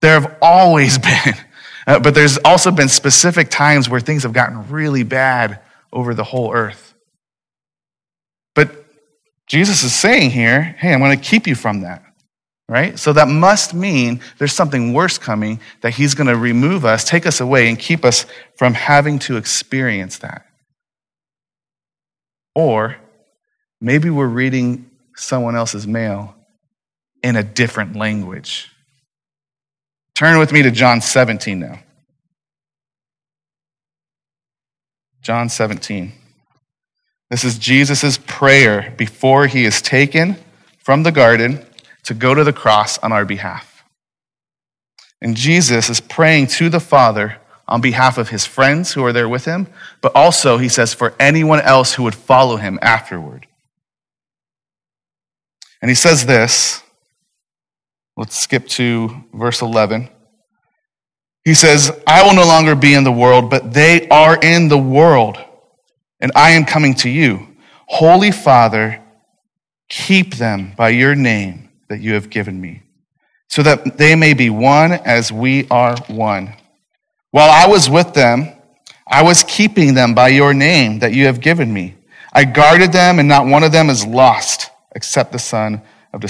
There 0.01 0.19
have 0.19 0.39
always 0.41 0.99
been. 0.99 1.35
Uh, 1.87 1.99
but 1.99 2.15
there's 2.15 2.39
also 2.39 2.71
been 2.71 2.89
specific 2.89 3.51
times 3.51 3.89
where 3.89 4.01
things 4.01 4.23
have 4.23 4.33
gotten 4.33 4.69
really 4.69 5.03
bad 5.03 5.61
over 5.93 6.15
the 6.15 6.25
whole 6.25 6.53
earth. 6.53 6.95
But 8.55 8.85
Jesus 9.47 9.83
is 9.83 9.95
saying 9.95 10.31
here, 10.31 10.63
hey, 10.79 10.93
I'm 10.93 11.01
going 11.01 11.19
to 11.19 11.25
keep 11.25 11.47
you 11.47 11.55
from 11.55 11.81
that. 11.81 12.05
Right? 12.69 12.97
So 12.97 13.13
that 13.15 13.27
must 13.27 13.75
mean 13.75 14.21
there's 14.39 14.53
something 14.53 14.93
worse 14.93 15.19
coming 15.19 15.59
that 15.81 15.91
he's 15.91 16.15
going 16.15 16.29
to 16.29 16.37
remove 16.37 16.85
us, 16.85 17.03
take 17.03 17.27
us 17.27 17.41
away, 17.41 17.69
and 17.69 17.77
keep 17.77 18.05
us 18.05 18.27
from 18.57 18.75
having 18.75 19.19
to 19.21 19.37
experience 19.37 20.19
that. 20.19 20.47
Or 22.55 22.97
maybe 23.81 24.09
we're 24.09 24.29
reading 24.29 24.89
someone 25.17 25.57
else's 25.57 25.87
mail 25.87 26.37
in 27.25 27.35
a 27.35 27.43
different 27.43 27.97
language. 27.97 28.71
Turn 30.21 30.39
with 30.39 30.53
me 30.53 30.61
to 30.61 30.71
John 30.71 31.01
17 31.01 31.61
now. 31.61 31.79
John 35.23 35.49
17. 35.49 36.13
This 37.31 37.43
is 37.43 37.57
Jesus' 37.57 38.19
prayer 38.27 38.93
before 38.99 39.47
he 39.47 39.65
is 39.65 39.81
taken 39.81 40.37
from 40.77 41.05
the 41.05 41.11
garden 41.11 41.65
to 42.03 42.13
go 42.13 42.35
to 42.35 42.45
the 42.45 42.53
cross 42.53 42.99
on 42.99 43.13
our 43.13 43.25
behalf. 43.25 43.83
And 45.23 45.39
Jesus 45.39 45.89
is 45.89 46.03
praying 46.03 46.49
to 46.49 46.69
the 46.69 46.81
Father 46.81 47.39
on 47.67 47.81
behalf 47.81 48.19
of 48.19 48.29
his 48.29 48.45
friends 48.45 48.93
who 48.93 49.03
are 49.03 49.15
there 49.15 49.27
with 49.27 49.47
him, 49.47 49.69
but 50.03 50.15
also, 50.15 50.59
he 50.59 50.69
says, 50.69 50.93
for 50.93 51.15
anyone 51.19 51.63
else 51.63 51.95
who 51.95 52.03
would 52.03 52.15
follow 52.15 52.59
him 52.59 52.79
afterward. 52.83 53.47
And 55.81 55.89
he 55.89 55.95
says 55.95 56.27
this 56.27 56.83
Let's 58.21 58.37
skip 58.37 58.69
to 58.69 59.25
verse 59.33 59.63
11. 59.63 60.11
He 61.43 61.55
says, 61.55 61.91
I 62.07 62.23
will 62.23 62.35
no 62.35 62.45
longer 62.45 62.75
be 62.75 62.93
in 62.93 63.03
the 63.03 63.11
world, 63.11 63.49
but 63.49 63.73
they 63.73 64.07
are 64.09 64.37
in 64.37 64.69
the 64.69 64.77
world, 64.77 65.39
and 66.21 66.31
I 66.35 66.51
am 66.51 66.67
coming 66.67 66.93
to 66.97 67.09
you. 67.09 67.57
Holy 67.87 68.31
Father, 68.31 69.01
keep 69.89 70.35
them 70.35 70.75
by 70.77 70.91
your 70.91 71.15
name 71.15 71.71
that 71.89 72.03
you 72.03 72.13
have 72.13 72.29
given 72.29 72.61
me, 72.61 72.83
so 73.49 73.63
that 73.63 73.97
they 73.97 74.15
may 74.15 74.35
be 74.35 74.51
one 74.51 74.93
as 74.93 75.33
we 75.33 75.67
are 75.71 75.97
one. 76.09 76.53
While 77.31 77.49
I 77.49 77.69
was 77.69 77.89
with 77.89 78.13
them, 78.13 78.53
I 79.11 79.23
was 79.23 79.45
keeping 79.49 79.95
them 79.95 80.15
by 80.15 80.29
your 80.29 80.53
name 80.53 80.99
that 80.99 81.15
you 81.15 81.25
have 81.25 81.41
given 81.41 81.73
me. 81.73 81.95
I 82.35 82.45
guarded 82.45 82.93
them, 82.93 83.19
and 83.19 83.27
not 83.27 83.47
one 83.47 83.65
of 83.65 83.73
them 83.73 83.89
is 83.89 84.05
lost 84.05 84.69
except 84.95 85.33
the 85.33 85.39
son 85.39 85.81
of 86.13 86.21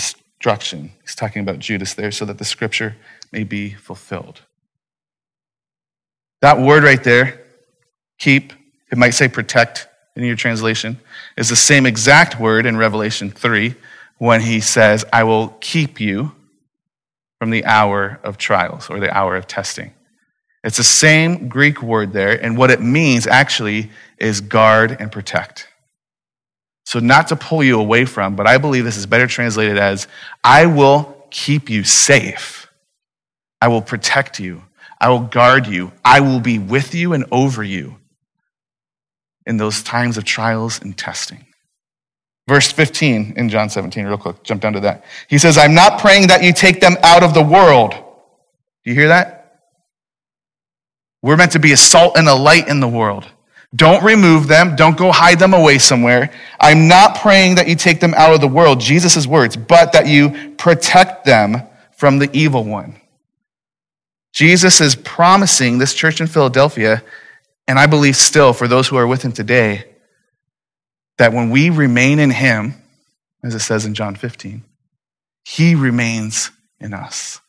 destruction. 0.40 0.90
He's 1.03 1.14
talking 1.14 1.42
about 1.42 1.59
Judas 1.59 1.92
there, 1.92 2.11
so 2.11 2.24
that 2.24 2.38
the 2.38 2.46
scripture 2.46 2.96
may 3.31 3.44
be 3.44 3.74
fulfilled. 3.74 4.40
That 6.40 6.59
word 6.59 6.83
right 6.83 7.05
there, 7.05 7.42
keep, 8.18 8.55
it 8.90 8.96
might 8.96 9.11
say 9.11 9.29
protect 9.29 9.87
in 10.16 10.24
your 10.24 10.37
translation, 10.37 10.98
is 11.37 11.50
the 11.50 11.57
same 11.57 11.85
exact 11.85 12.40
word 12.40 12.64
in 12.64 12.79
Revelation 12.79 13.31
3 13.31 13.74
when 14.16 14.40
he 14.40 14.61
says, 14.61 15.05
I 15.12 15.24
will 15.24 15.48
keep 15.61 16.00
you 16.00 16.33
from 17.38 17.50
the 17.50 17.66
hour 17.66 18.18
of 18.24 18.38
trials 18.38 18.88
or 18.88 18.98
the 18.98 19.14
hour 19.14 19.37
of 19.37 19.46
testing. 19.46 19.92
It's 20.64 20.79
the 20.79 20.85
same 20.85 21.48
Greek 21.48 21.83
word 21.83 22.14
there, 22.14 22.42
and 22.42 22.57
what 22.57 22.70
it 22.70 22.81
means 22.81 23.26
actually 23.26 23.90
is 24.16 24.40
guard 24.40 24.96
and 24.98 25.12
protect. 25.12 25.68
So, 26.90 26.98
not 26.98 27.29
to 27.29 27.37
pull 27.37 27.62
you 27.62 27.79
away 27.79 28.05
from, 28.05 28.35
but 28.35 28.48
I 28.48 28.59
believe 28.59 28.83
this 28.83 28.96
is 28.96 29.07
better 29.07 29.29
translated 29.29 29.79
as 29.79 30.09
I 30.42 30.66
will 30.66 31.24
keep 31.31 31.70
you 31.70 31.85
safe. 31.85 32.66
I 33.61 33.68
will 33.68 33.81
protect 33.81 34.40
you. 34.40 34.64
I 35.00 35.11
will 35.11 35.20
guard 35.20 35.68
you. 35.68 35.92
I 36.05 36.18
will 36.18 36.40
be 36.40 36.59
with 36.59 36.92
you 36.92 37.12
and 37.12 37.26
over 37.31 37.62
you 37.62 37.94
in 39.46 39.57
those 39.57 39.85
times 39.85 40.18
of 40.18 40.24
trials 40.24 40.83
and 40.83 40.98
testing. 40.98 41.46
Verse 42.48 42.72
15 42.72 43.35
in 43.37 43.48
John 43.48 43.70
17, 43.70 44.05
real 44.05 44.18
quick, 44.18 44.42
jump 44.42 44.61
down 44.61 44.72
to 44.72 44.81
that. 44.81 45.05
He 45.29 45.38
says, 45.38 45.59
I'm 45.59 45.74
not 45.74 46.00
praying 46.00 46.26
that 46.26 46.42
you 46.42 46.53
take 46.53 46.81
them 46.81 46.96
out 47.05 47.22
of 47.22 47.35
the 47.35 47.42
world. 47.44 47.92
Do 47.92 48.90
you 48.90 48.94
hear 48.94 49.07
that? 49.07 49.61
We're 51.22 51.37
meant 51.37 51.53
to 51.53 51.61
be 51.61 51.70
a 51.70 51.76
salt 51.76 52.16
and 52.16 52.26
a 52.29 52.35
light 52.35 52.66
in 52.66 52.81
the 52.81 52.88
world. 52.88 53.29
Don't 53.74 54.02
remove 54.02 54.48
them. 54.48 54.74
Don't 54.74 54.96
go 54.96 55.12
hide 55.12 55.38
them 55.38 55.54
away 55.54 55.78
somewhere. 55.78 56.30
I'm 56.59 56.88
not 56.88 57.16
praying 57.16 57.54
that 57.54 57.68
you 57.68 57.76
take 57.76 58.00
them 58.00 58.14
out 58.14 58.35
of 58.35 58.40
the 58.40 58.48
world, 58.48 58.80
Jesus' 58.80 59.26
words, 59.26 59.56
but 59.56 59.92
that 59.92 60.09
you 60.09 60.54
protect 60.56 61.24
them 61.24 61.62
from 61.92 62.18
the 62.18 62.28
evil 62.33 62.64
one. 62.64 63.00
Jesus 64.33 64.80
is 64.80 64.96
promising 64.96 65.78
this 65.78 65.94
church 65.94 66.20
in 66.20 66.26
Philadelphia, 66.26 67.02
and 67.68 67.78
I 67.78 67.87
believe 67.87 68.16
still 68.16 68.52
for 68.52 68.66
those 68.66 68.88
who 68.88 68.96
are 68.96 69.06
with 69.06 69.22
him 69.22 69.33
today, 69.33 69.85
that 71.18 71.33
when 71.33 71.50
we 71.50 71.70
remain 71.70 72.18
in 72.18 72.30
him, 72.30 72.74
as 73.42 73.54
it 73.54 73.61
says 73.61 73.85
in 73.85 73.94
John 73.94 74.16
15, 74.16 74.64
he 75.44 75.74
remains 75.74 76.50
in 76.80 76.92
us, 76.92 77.40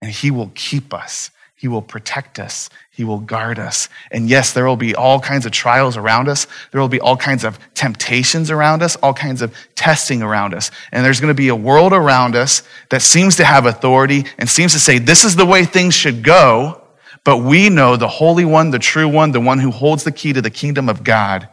and 0.00 0.10
he 0.10 0.30
will 0.30 0.50
keep 0.54 0.94
us 0.94 1.30
he 1.62 1.68
will 1.68 1.80
protect 1.80 2.40
us. 2.40 2.68
He 2.90 3.04
will 3.04 3.20
guard 3.20 3.60
us. 3.60 3.88
And 4.10 4.28
yes, 4.28 4.52
there 4.52 4.64
will 4.64 4.74
be 4.74 4.96
all 4.96 5.20
kinds 5.20 5.46
of 5.46 5.52
trials 5.52 5.96
around 5.96 6.28
us. 6.28 6.48
There 6.72 6.80
will 6.80 6.88
be 6.88 6.98
all 6.98 7.16
kinds 7.16 7.44
of 7.44 7.56
temptations 7.74 8.50
around 8.50 8.82
us, 8.82 8.96
all 8.96 9.14
kinds 9.14 9.42
of 9.42 9.54
testing 9.76 10.22
around 10.22 10.54
us. 10.54 10.72
And 10.90 11.04
there's 11.04 11.20
going 11.20 11.30
to 11.30 11.40
be 11.40 11.46
a 11.50 11.54
world 11.54 11.92
around 11.92 12.34
us 12.34 12.64
that 12.88 13.00
seems 13.00 13.36
to 13.36 13.44
have 13.44 13.64
authority 13.64 14.24
and 14.38 14.48
seems 14.48 14.72
to 14.72 14.80
say, 14.80 14.98
this 14.98 15.22
is 15.22 15.36
the 15.36 15.46
way 15.46 15.64
things 15.64 15.94
should 15.94 16.24
go. 16.24 16.82
But 17.22 17.36
we 17.36 17.68
know 17.68 17.94
the 17.94 18.08
Holy 18.08 18.44
One, 18.44 18.72
the 18.72 18.80
true 18.80 19.06
one, 19.06 19.30
the 19.30 19.40
one 19.40 19.60
who 19.60 19.70
holds 19.70 20.02
the 20.02 20.10
key 20.10 20.32
to 20.32 20.42
the 20.42 20.50
kingdom 20.50 20.88
of 20.88 21.04
God 21.04 21.48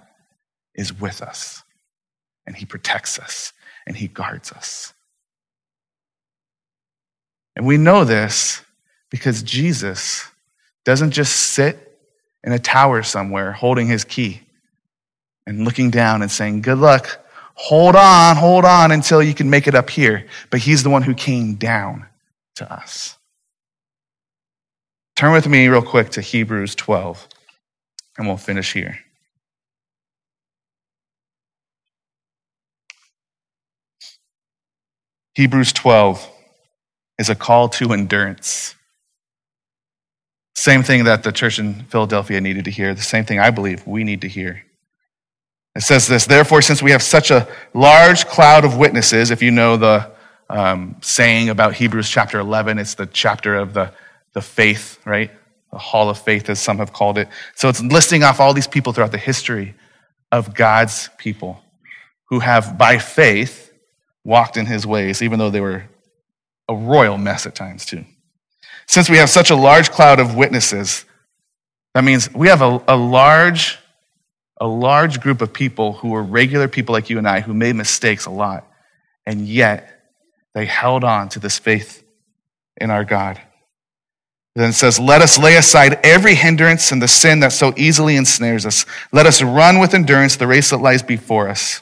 is 0.73 0.91
with 0.91 1.21
us. 1.21 1.61
And 2.47 2.55
he 2.55 2.65
protects 2.65 3.19
us 3.19 3.53
and 3.85 3.95
he 3.95 4.07
guards 4.07 4.51
us. 4.51 4.91
And 7.55 7.67
we 7.67 7.77
know 7.77 8.05
this 8.05 8.63
because 9.09 9.43
Jesus 9.43 10.27
doesn't 10.85 11.11
just 11.11 11.35
sit 11.35 11.97
in 12.43 12.51
a 12.51 12.59
tower 12.59 13.03
somewhere 13.03 13.51
holding 13.51 13.87
his 13.87 14.03
key 14.03 14.41
and 15.45 15.65
looking 15.65 15.89
down 15.89 16.21
and 16.21 16.31
saying, 16.31 16.61
Good 16.61 16.77
luck. 16.77 17.25
Hold 17.55 17.97
on, 17.97 18.37
hold 18.37 18.63
on 18.63 18.91
until 18.91 19.21
you 19.21 19.33
can 19.33 19.49
make 19.49 19.67
it 19.67 19.75
up 19.75 19.89
here. 19.89 20.25
But 20.49 20.61
he's 20.61 20.81
the 20.81 20.89
one 20.89 21.01
who 21.01 21.13
came 21.13 21.55
down 21.55 22.05
to 22.55 22.71
us. 22.71 23.17
Turn 25.17 25.33
with 25.33 25.49
me 25.49 25.67
real 25.67 25.81
quick 25.81 26.11
to 26.11 26.21
Hebrews 26.21 26.75
12, 26.75 27.27
and 28.17 28.27
we'll 28.27 28.37
finish 28.37 28.71
here. 28.71 28.99
Hebrews 35.35 35.73
12 35.73 36.29
is 37.17 37.29
a 37.29 37.35
call 37.35 37.67
to 37.69 37.91
endurance. 37.91 38.75
Same 40.55 40.83
thing 40.83 41.05
that 41.05 41.23
the 41.23 41.31
church 41.31 41.59
in 41.59 41.83
Philadelphia 41.85 42.41
needed 42.41 42.65
to 42.65 42.71
hear, 42.71 42.93
the 42.93 43.01
same 43.01 43.25
thing 43.25 43.39
I 43.39 43.49
believe 43.49 43.85
we 43.87 44.03
need 44.03 44.21
to 44.21 44.27
hear. 44.27 44.63
It 45.75 45.81
says 45.81 46.07
this 46.07 46.25
Therefore, 46.25 46.61
since 46.61 46.81
we 46.81 46.91
have 46.91 47.03
such 47.03 47.31
a 47.31 47.47
large 47.73 48.25
cloud 48.27 48.65
of 48.65 48.77
witnesses, 48.77 49.31
if 49.31 49.41
you 49.41 49.51
know 49.51 49.77
the 49.77 50.11
um, 50.49 50.95
saying 51.01 51.49
about 51.49 51.75
Hebrews 51.75 52.09
chapter 52.09 52.39
11, 52.39 52.79
it's 52.79 52.95
the 52.95 53.05
chapter 53.05 53.55
of 53.55 53.73
the, 53.73 53.93
the 54.33 54.41
faith, 54.41 54.99
right? 55.05 55.31
The 55.71 55.77
hall 55.77 56.09
of 56.09 56.19
faith, 56.19 56.49
as 56.49 56.59
some 56.59 56.79
have 56.79 56.91
called 56.91 57.17
it. 57.17 57.29
So 57.55 57.69
it's 57.69 57.81
listing 57.81 58.23
off 58.23 58.39
all 58.39 58.53
these 58.53 58.67
people 58.67 58.91
throughout 58.91 59.11
the 59.11 59.17
history 59.19 59.75
of 60.31 60.55
God's 60.55 61.09
people 61.17 61.61
who 62.25 62.39
have, 62.39 62.77
by 62.77 62.97
faith, 62.97 63.71
walked 64.23 64.57
in 64.57 64.65
his 64.65 64.85
ways, 64.85 65.21
even 65.21 65.39
though 65.39 65.49
they 65.49 65.61
were 65.61 65.83
a 66.67 66.75
royal 66.75 67.17
mess 67.17 67.45
at 67.45 67.55
times, 67.55 67.85
too. 67.85 68.05
Since 68.89 69.07
we 69.07 69.17
have 69.17 69.29
such 69.29 69.51
a 69.51 69.55
large 69.55 69.91
cloud 69.91 70.19
of 70.19 70.35
witnesses, 70.35 71.05
that 71.93 72.03
means 72.03 72.33
we 72.33 72.47
have 72.47 72.63
a, 72.63 72.83
a 72.87 72.97
large, 72.97 73.77
a 74.59 74.65
large 74.65 75.21
group 75.21 75.43
of 75.43 75.53
people 75.53 75.93
who 75.93 76.15
are 76.15 76.23
regular 76.23 76.67
people 76.67 76.93
like 76.93 77.07
you 77.07 77.19
and 77.19 77.27
I 77.27 77.41
who 77.41 77.53
made 77.53 77.75
mistakes 77.75 78.25
a 78.25 78.31
lot, 78.31 78.65
and 79.27 79.47
yet 79.47 80.01
they 80.55 80.65
held 80.65 81.03
on 81.03 81.29
to 81.29 81.39
this 81.39 81.59
faith 81.59 82.03
in 82.81 82.89
our 82.89 83.05
God. 83.05 83.39
Then 84.55 84.71
it 84.71 84.73
says, 84.73 84.99
Let 84.99 85.21
us 85.21 85.37
lay 85.37 85.55
aside 85.55 85.99
every 86.03 86.33
hindrance 86.33 86.91
and 86.91 86.99
the 86.99 87.07
sin 87.07 87.41
that 87.41 87.51
so 87.51 87.75
easily 87.77 88.15
ensnares 88.15 88.65
us. 88.65 88.87
Let 89.11 89.27
us 89.27 89.43
run 89.43 89.77
with 89.77 89.93
endurance 89.93 90.35
the 90.35 90.47
race 90.47 90.71
that 90.71 90.77
lies 90.77 91.03
before 91.03 91.47
us. 91.47 91.81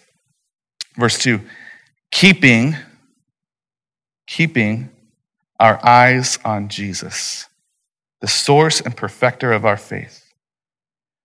Verse 0.98 1.18
2 1.20 1.40
Keeping, 2.12 2.76
keeping 4.28 4.90
our 5.60 5.84
eyes 5.86 6.40
on 6.46 6.70
Jesus, 6.70 7.48
the 8.22 8.28
source 8.28 8.80
and 8.82 8.96
perfecter 8.96 9.52
of 9.52 9.66
our 9.66 9.78
faith. 9.78 10.34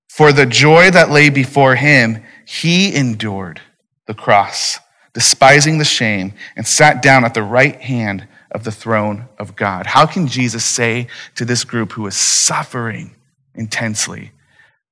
For 0.08 0.32
the 0.32 0.46
joy 0.46 0.90
that 0.90 1.10
lay 1.10 1.30
before 1.30 1.74
him, 1.74 2.22
he 2.44 2.94
endured 2.94 3.60
the 4.06 4.14
cross, 4.14 4.78
despising 5.14 5.78
the 5.78 5.84
shame, 5.84 6.34
and 6.56 6.66
sat 6.66 7.02
down 7.02 7.24
at 7.24 7.34
the 7.34 7.42
right 7.42 7.80
hand 7.80 8.26
of 8.50 8.64
the 8.64 8.72
throne 8.72 9.28
of 9.38 9.56
God. 9.56 9.86
How 9.86 10.06
can 10.06 10.26
Jesus 10.28 10.64
say 10.64 11.06
to 11.34 11.44
this 11.44 11.64
group 11.64 11.92
who 11.92 12.06
is 12.06 12.16
suffering 12.16 13.14
intensely, 13.54 14.32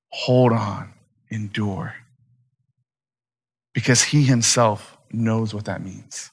hold 0.09 0.53
on, 0.53 0.93
endure? 1.31 1.95
Because 3.75 4.03
he 4.03 4.25
himself 4.25 4.97
knows 5.13 5.53
what 5.55 5.67
that 5.67 5.85
means. 5.85 6.30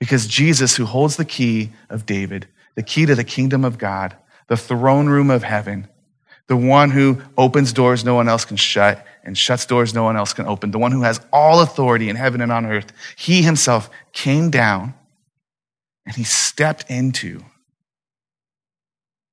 Because 0.00 0.26
Jesus, 0.26 0.76
who 0.76 0.84
holds 0.84 1.16
the 1.16 1.24
key 1.24 1.70
of 1.90 2.06
David, 2.06 2.46
the 2.74 2.82
key 2.82 3.06
to 3.06 3.14
the 3.14 3.24
kingdom 3.24 3.64
of 3.64 3.78
God, 3.78 4.16
the 4.46 4.56
throne 4.56 5.08
room 5.08 5.30
of 5.30 5.42
heaven, 5.42 5.88
the 6.46 6.56
one 6.56 6.90
who 6.90 7.20
opens 7.36 7.72
doors 7.72 8.04
no 8.04 8.14
one 8.14 8.28
else 8.28 8.44
can 8.44 8.56
shut 8.56 9.04
and 9.22 9.36
shuts 9.36 9.66
doors 9.66 9.92
no 9.92 10.04
one 10.04 10.16
else 10.16 10.32
can 10.32 10.46
open, 10.46 10.70
the 10.70 10.78
one 10.78 10.92
who 10.92 11.02
has 11.02 11.20
all 11.32 11.60
authority 11.60 12.08
in 12.08 12.16
heaven 12.16 12.40
and 12.40 12.50
on 12.50 12.64
earth, 12.64 12.92
he 13.16 13.42
himself 13.42 13.90
came 14.12 14.50
down 14.50 14.94
and 16.06 16.16
he 16.16 16.24
stepped 16.24 16.90
into 16.90 17.42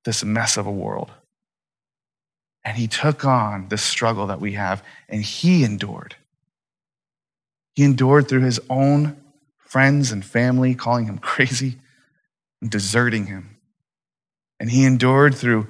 this 0.04 0.22
mess 0.22 0.56
of 0.56 0.66
a 0.66 0.70
world. 0.70 1.10
And 2.64 2.76
he 2.76 2.86
took 2.88 3.24
on 3.24 3.68
the 3.68 3.78
struggle 3.78 4.26
that 4.26 4.40
we 4.40 4.52
have 4.52 4.82
and 5.08 5.22
he 5.22 5.64
endured. 5.64 6.16
He 7.74 7.84
endured 7.84 8.28
through 8.28 8.40
his 8.40 8.60
own 8.68 9.16
friends 9.66 10.12
and 10.12 10.24
family 10.24 10.74
calling 10.74 11.06
him 11.06 11.18
crazy 11.32 11.76
and 12.62 12.70
deserting 12.70 13.26
him. 13.26 13.58
And 14.58 14.70
he 14.70 14.84
endured 14.84 15.34
through 15.34 15.66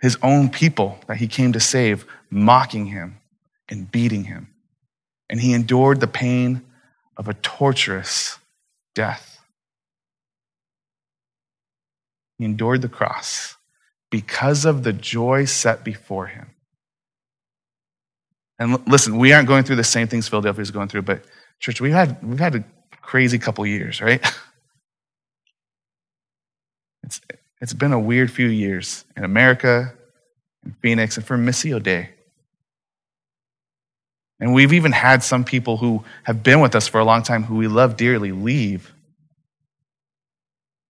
his 0.00 0.18
own 0.22 0.50
people 0.50 0.98
that 1.06 1.16
he 1.16 1.26
came 1.26 1.52
to 1.52 1.60
save, 1.60 2.04
mocking 2.30 2.86
him 2.86 3.18
and 3.68 3.90
beating 3.90 4.24
him. 4.24 4.48
And 5.30 5.40
he 5.40 5.54
endured 5.54 6.00
the 6.00 6.06
pain 6.06 6.62
of 7.16 7.28
a 7.28 7.34
torturous 7.34 8.38
death. 8.94 9.40
He 12.38 12.44
endured 12.44 12.82
the 12.82 12.88
cross 12.88 13.56
because 14.10 14.64
of 14.64 14.84
the 14.84 14.92
joy 14.92 15.44
set 15.44 15.84
before 15.84 16.28
him. 16.28 16.50
And 18.58 18.86
listen, 18.88 19.18
we 19.18 19.32
aren't 19.32 19.48
going 19.48 19.64
through 19.64 19.76
the 19.76 19.84
same 19.84 20.08
things 20.08 20.28
Philadelphia 20.28 20.62
is 20.62 20.70
going 20.70 20.88
through, 20.88 21.02
but 21.02 21.24
church, 21.58 21.80
we've 21.80 21.92
had, 21.92 22.22
we've 22.22 22.38
had 22.38 22.64
crazy 23.08 23.38
couple 23.38 23.66
years, 23.66 24.00
right? 24.00 24.24
It's, 27.04 27.20
it's 27.62 27.72
been 27.72 27.94
a 27.94 27.98
weird 27.98 28.30
few 28.30 28.48
years 28.48 29.06
in 29.16 29.24
America, 29.24 29.94
in 30.62 30.76
Phoenix, 30.82 31.16
and 31.16 31.24
for 31.24 31.38
Missio 31.38 31.82
Dei. 31.82 32.10
And 34.38 34.52
we've 34.52 34.74
even 34.74 34.92
had 34.92 35.22
some 35.22 35.42
people 35.42 35.78
who 35.78 36.04
have 36.24 36.42
been 36.42 36.60
with 36.60 36.74
us 36.74 36.86
for 36.86 36.98
a 36.98 37.04
long 37.04 37.22
time 37.22 37.44
who 37.44 37.54
we 37.54 37.66
love 37.66 37.96
dearly 37.96 38.30
leave 38.30 38.92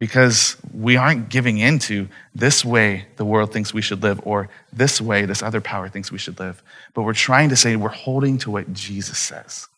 because 0.01 0.57
we 0.75 0.97
aren't 0.97 1.29
giving 1.29 1.59
into 1.59 2.09
this 2.35 2.65
way 2.65 3.07
the 3.15 3.25
world 3.25 3.53
thinks 3.53 3.73
we 3.73 3.83
should 3.83 4.03
live 4.03 4.21
or 4.25 4.49
this 4.73 5.01
way 5.01 5.25
this 5.25 5.43
other 5.45 5.61
power 5.61 5.89
thinks 5.89 6.11
we 6.11 6.19
should 6.19 6.41
live. 6.41 6.65
But 6.95 7.03
we're 7.03 7.13
trying 7.13 7.51
to 7.51 7.57
say 7.57 7.77
we're 7.77 7.91
holding 7.91 8.39
to 8.39 8.51
what 8.51 8.73
Jesus 8.73 9.19
says. 9.19 9.69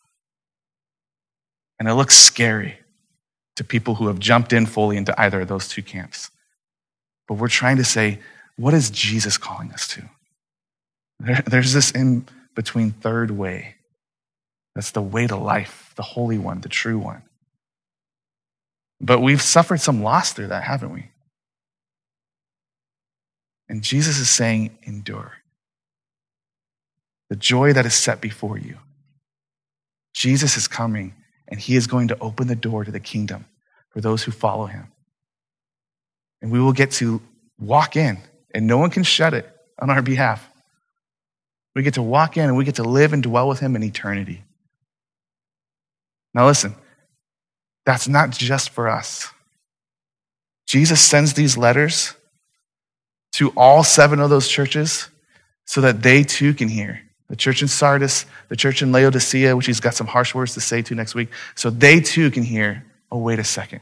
And 1.81 1.89
it 1.89 1.95
looks 1.95 2.15
scary 2.15 2.77
to 3.55 3.63
people 3.63 3.95
who 3.95 4.05
have 4.05 4.19
jumped 4.19 4.53
in 4.53 4.67
fully 4.67 4.97
into 4.97 5.19
either 5.19 5.41
of 5.41 5.47
those 5.47 5.67
two 5.67 5.81
camps. 5.81 6.29
But 7.27 7.39
we're 7.39 7.47
trying 7.47 7.77
to 7.77 7.83
say, 7.83 8.19
what 8.55 8.75
is 8.75 8.91
Jesus 8.91 9.35
calling 9.35 9.71
us 9.71 9.87
to? 9.87 10.03
There, 11.19 11.43
there's 11.47 11.73
this 11.73 11.89
in 11.89 12.27
between 12.53 12.91
third 12.91 13.31
way. 13.31 13.77
That's 14.75 14.91
the 14.91 15.01
way 15.01 15.25
to 15.25 15.35
life, 15.35 15.93
the 15.95 16.03
holy 16.03 16.37
one, 16.37 16.61
the 16.61 16.69
true 16.69 16.99
one. 16.99 17.23
But 18.99 19.21
we've 19.21 19.41
suffered 19.41 19.81
some 19.81 20.03
loss 20.03 20.33
through 20.33 20.49
that, 20.49 20.61
haven't 20.61 20.93
we? 20.93 21.09
And 23.67 23.81
Jesus 23.81 24.19
is 24.19 24.29
saying, 24.29 24.77
endure. 24.83 25.33
The 27.31 27.37
joy 27.37 27.73
that 27.73 27.87
is 27.87 27.95
set 27.95 28.21
before 28.21 28.59
you. 28.59 28.77
Jesus 30.13 30.57
is 30.57 30.67
coming, 30.67 31.15
and 31.51 31.59
he 31.59 31.75
is 31.75 31.85
going 31.85 32.07
to 32.07 32.17
open 32.19 32.47
the 32.47 32.55
door 32.55 32.83
to 32.83 32.91
the 32.91 32.99
kingdom 32.99 33.45
for 33.89 34.01
those 34.01 34.23
who 34.23 34.31
follow 34.31 34.65
him. 34.65 34.87
And 36.41 36.51
we 36.51 36.59
will 36.59 36.73
get 36.73 36.91
to 36.91 37.21
walk 37.59 37.95
in, 37.95 38.17
and 38.55 38.65
no 38.65 38.77
one 38.77 38.89
can 38.89 39.03
shut 39.03 39.33
it 39.33 39.47
on 39.77 39.89
our 39.89 40.01
behalf. 40.01 40.49
We 41.75 41.83
get 41.83 41.93
to 41.95 42.01
walk 42.01 42.37
in 42.37 42.45
and 42.45 42.57
we 42.57 42.65
get 42.65 42.75
to 42.75 42.83
live 42.83 43.13
and 43.13 43.21
dwell 43.21 43.47
with 43.47 43.59
him 43.59 43.75
in 43.75 43.83
eternity. 43.83 44.43
Now, 46.33 46.47
listen, 46.47 46.75
that's 47.85 48.07
not 48.07 48.31
just 48.31 48.71
for 48.71 48.89
us. 48.89 49.29
Jesus 50.67 51.01
sends 51.01 51.33
these 51.33 51.57
letters 51.57 52.13
to 53.33 53.49
all 53.55 53.83
seven 53.83 54.19
of 54.19 54.29
those 54.29 54.47
churches 54.47 55.09
so 55.65 55.81
that 55.81 56.01
they 56.01 56.23
too 56.23 56.53
can 56.53 56.67
hear. 56.67 57.01
The 57.31 57.37
church 57.37 57.61
in 57.61 57.69
Sardis, 57.69 58.25
the 58.49 58.57
church 58.57 58.81
in 58.81 58.91
Laodicea, 58.91 59.55
which 59.55 59.65
he's 59.65 59.79
got 59.79 59.95
some 59.95 60.05
harsh 60.05 60.35
words 60.35 60.53
to 60.55 60.59
say 60.59 60.81
to 60.81 60.95
next 60.95 61.15
week, 61.15 61.29
so 61.55 61.69
they 61.69 62.01
too 62.01 62.29
can 62.29 62.43
hear, 62.43 62.83
oh, 63.09 63.19
wait 63.19 63.39
a 63.39 63.43
second. 63.45 63.79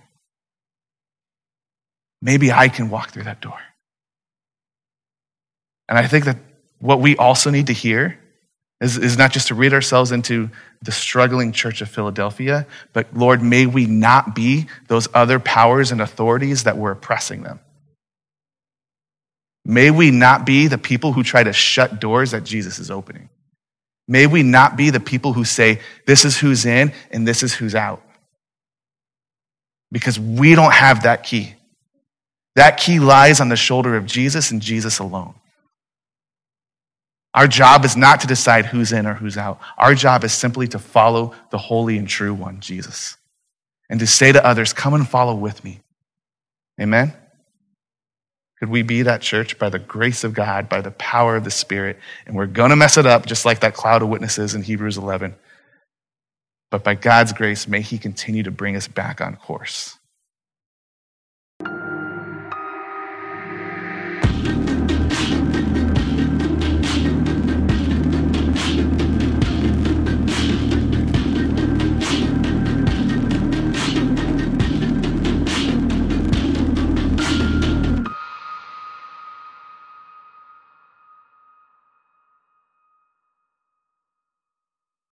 Maybe 2.22 2.52
I 2.52 2.70
can 2.70 2.92
walk 2.92 3.10
through 3.10 3.24
that 3.24 3.42
door. 3.42 3.60
And 5.88 5.98
I 5.98 6.06
think 6.06 6.26
that 6.26 6.38
what 6.78 7.00
we 7.00 7.18
also 7.18 7.50
need 7.50 7.66
to 7.68 7.74
hear 7.74 8.20
is, 8.82 9.00
is 9.00 9.18
not 9.18 9.32
just 9.32 9.48
to 9.48 9.56
read 9.56 9.74
ourselves 9.74 10.12
into 10.12 10.52
the 10.84 10.92
struggling 10.92 11.52
church 11.52 11.82
of 11.82 11.90
Philadelphia, 11.90 12.68
but 12.94 13.08
Lord, 13.16 13.42
may 13.42 13.66
we 13.66 13.88
not 13.88 14.36
be 14.36 14.68
those 14.90 15.08
other 15.16 15.40
powers 15.40 15.92
and 15.92 16.02
authorities 16.02 16.66
that 16.66 16.78
were 16.78 16.92
oppressing 16.92 17.42
them. 17.42 17.60
May 19.66 19.90
we 19.90 20.12
not 20.12 20.46
be 20.46 20.68
the 20.68 20.78
people 20.78 21.14
who 21.14 21.24
try 21.24 21.42
to 21.42 21.52
shut 21.52 22.00
doors 22.00 22.30
that 22.30 22.44
Jesus 22.44 22.78
is 22.78 22.92
opening. 22.92 23.30
May 24.10 24.26
we 24.26 24.42
not 24.42 24.76
be 24.76 24.90
the 24.90 25.00
people 25.00 25.34
who 25.34 25.46
say, 25.46 25.82
this 26.08 26.26
is 26.26 26.36
who's 26.36 26.66
in 26.66 26.92
and 27.12 27.28
this 27.28 27.44
is 27.44 27.54
who's 27.54 27.76
out. 27.76 28.02
Because 29.92 30.20
we 30.20 30.56
don't 30.56 30.74
have 30.74 31.04
that 31.04 31.24
key. 31.24 31.54
That 32.56 32.78
key 32.78 33.00
lies 33.00 33.40
on 33.40 33.50
the 33.50 33.56
shoulder 33.56 33.96
of 33.96 34.08
Jesus 34.08 34.50
and 34.50 34.64
Jesus 34.64 34.98
alone. 34.98 35.36
Our 37.36 37.48
job 37.48 37.86
is 37.86 37.96
not 37.96 38.22
to 38.22 38.28
decide 38.28 38.66
who's 38.66 38.92
in 38.92 39.06
or 39.06 39.14
who's 39.14 39.38
out. 39.38 39.60
Our 39.78 39.94
job 39.94 40.24
is 40.24 40.34
simply 40.34 40.68
to 40.70 40.80
follow 40.80 41.36
the 41.52 41.60
holy 41.60 41.96
and 42.00 42.08
true 42.08 42.34
one, 42.34 42.62
Jesus, 42.62 43.16
and 43.92 44.00
to 44.00 44.08
say 44.08 44.32
to 44.32 44.44
others, 44.44 44.74
Come 44.74 44.96
and 44.96 45.08
follow 45.08 45.36
with 45.36 45.64
me. 45.64 45.82
Amen? 46.82 47.14
Could 48.60 48.70
we 48.70 48.82
be 48.82 49.04
that 49.04 49.22
church 49.22 49.58
by 49.58 49.70
the 49.70 49.80
grace 49.80 50.24
of 50.24 50.34
God, 50.34 50.68
by 50.68 50.82
the 50.82 50.92
power 50.92 51.36
of 51.38 51.46
the 51.46 51.52
Spirit? 51.52 51.98
And 52.26 52.36
we're 52.36 52.46
going 52.46 52.72
to 52.72 52.76
mess 52.76 52.98
it 52.98 53.06
up 53.06 53.26
just 53.26 53.46
like 53.46 53.62
that 53.62 53.74
cloud 53.74 54.02
of 54.02 54.10
witnesses 54.10 54.56
in 54.56 54.64
Hebrews 54.64 54.98
11. 54.98 55.36
But 56.72 56.84
by 56.84 56.96
God's 56.96 57.34
grace, 57.34 57.68
may 57.68 57.82
He 57.82 57.98
continue 57.98 58.44
to 58.44 58.52
bring 58.52 58.76
us 58.76 58.88
back 58.88 59.22
on 59.22 59.38
course. 59.38 59.99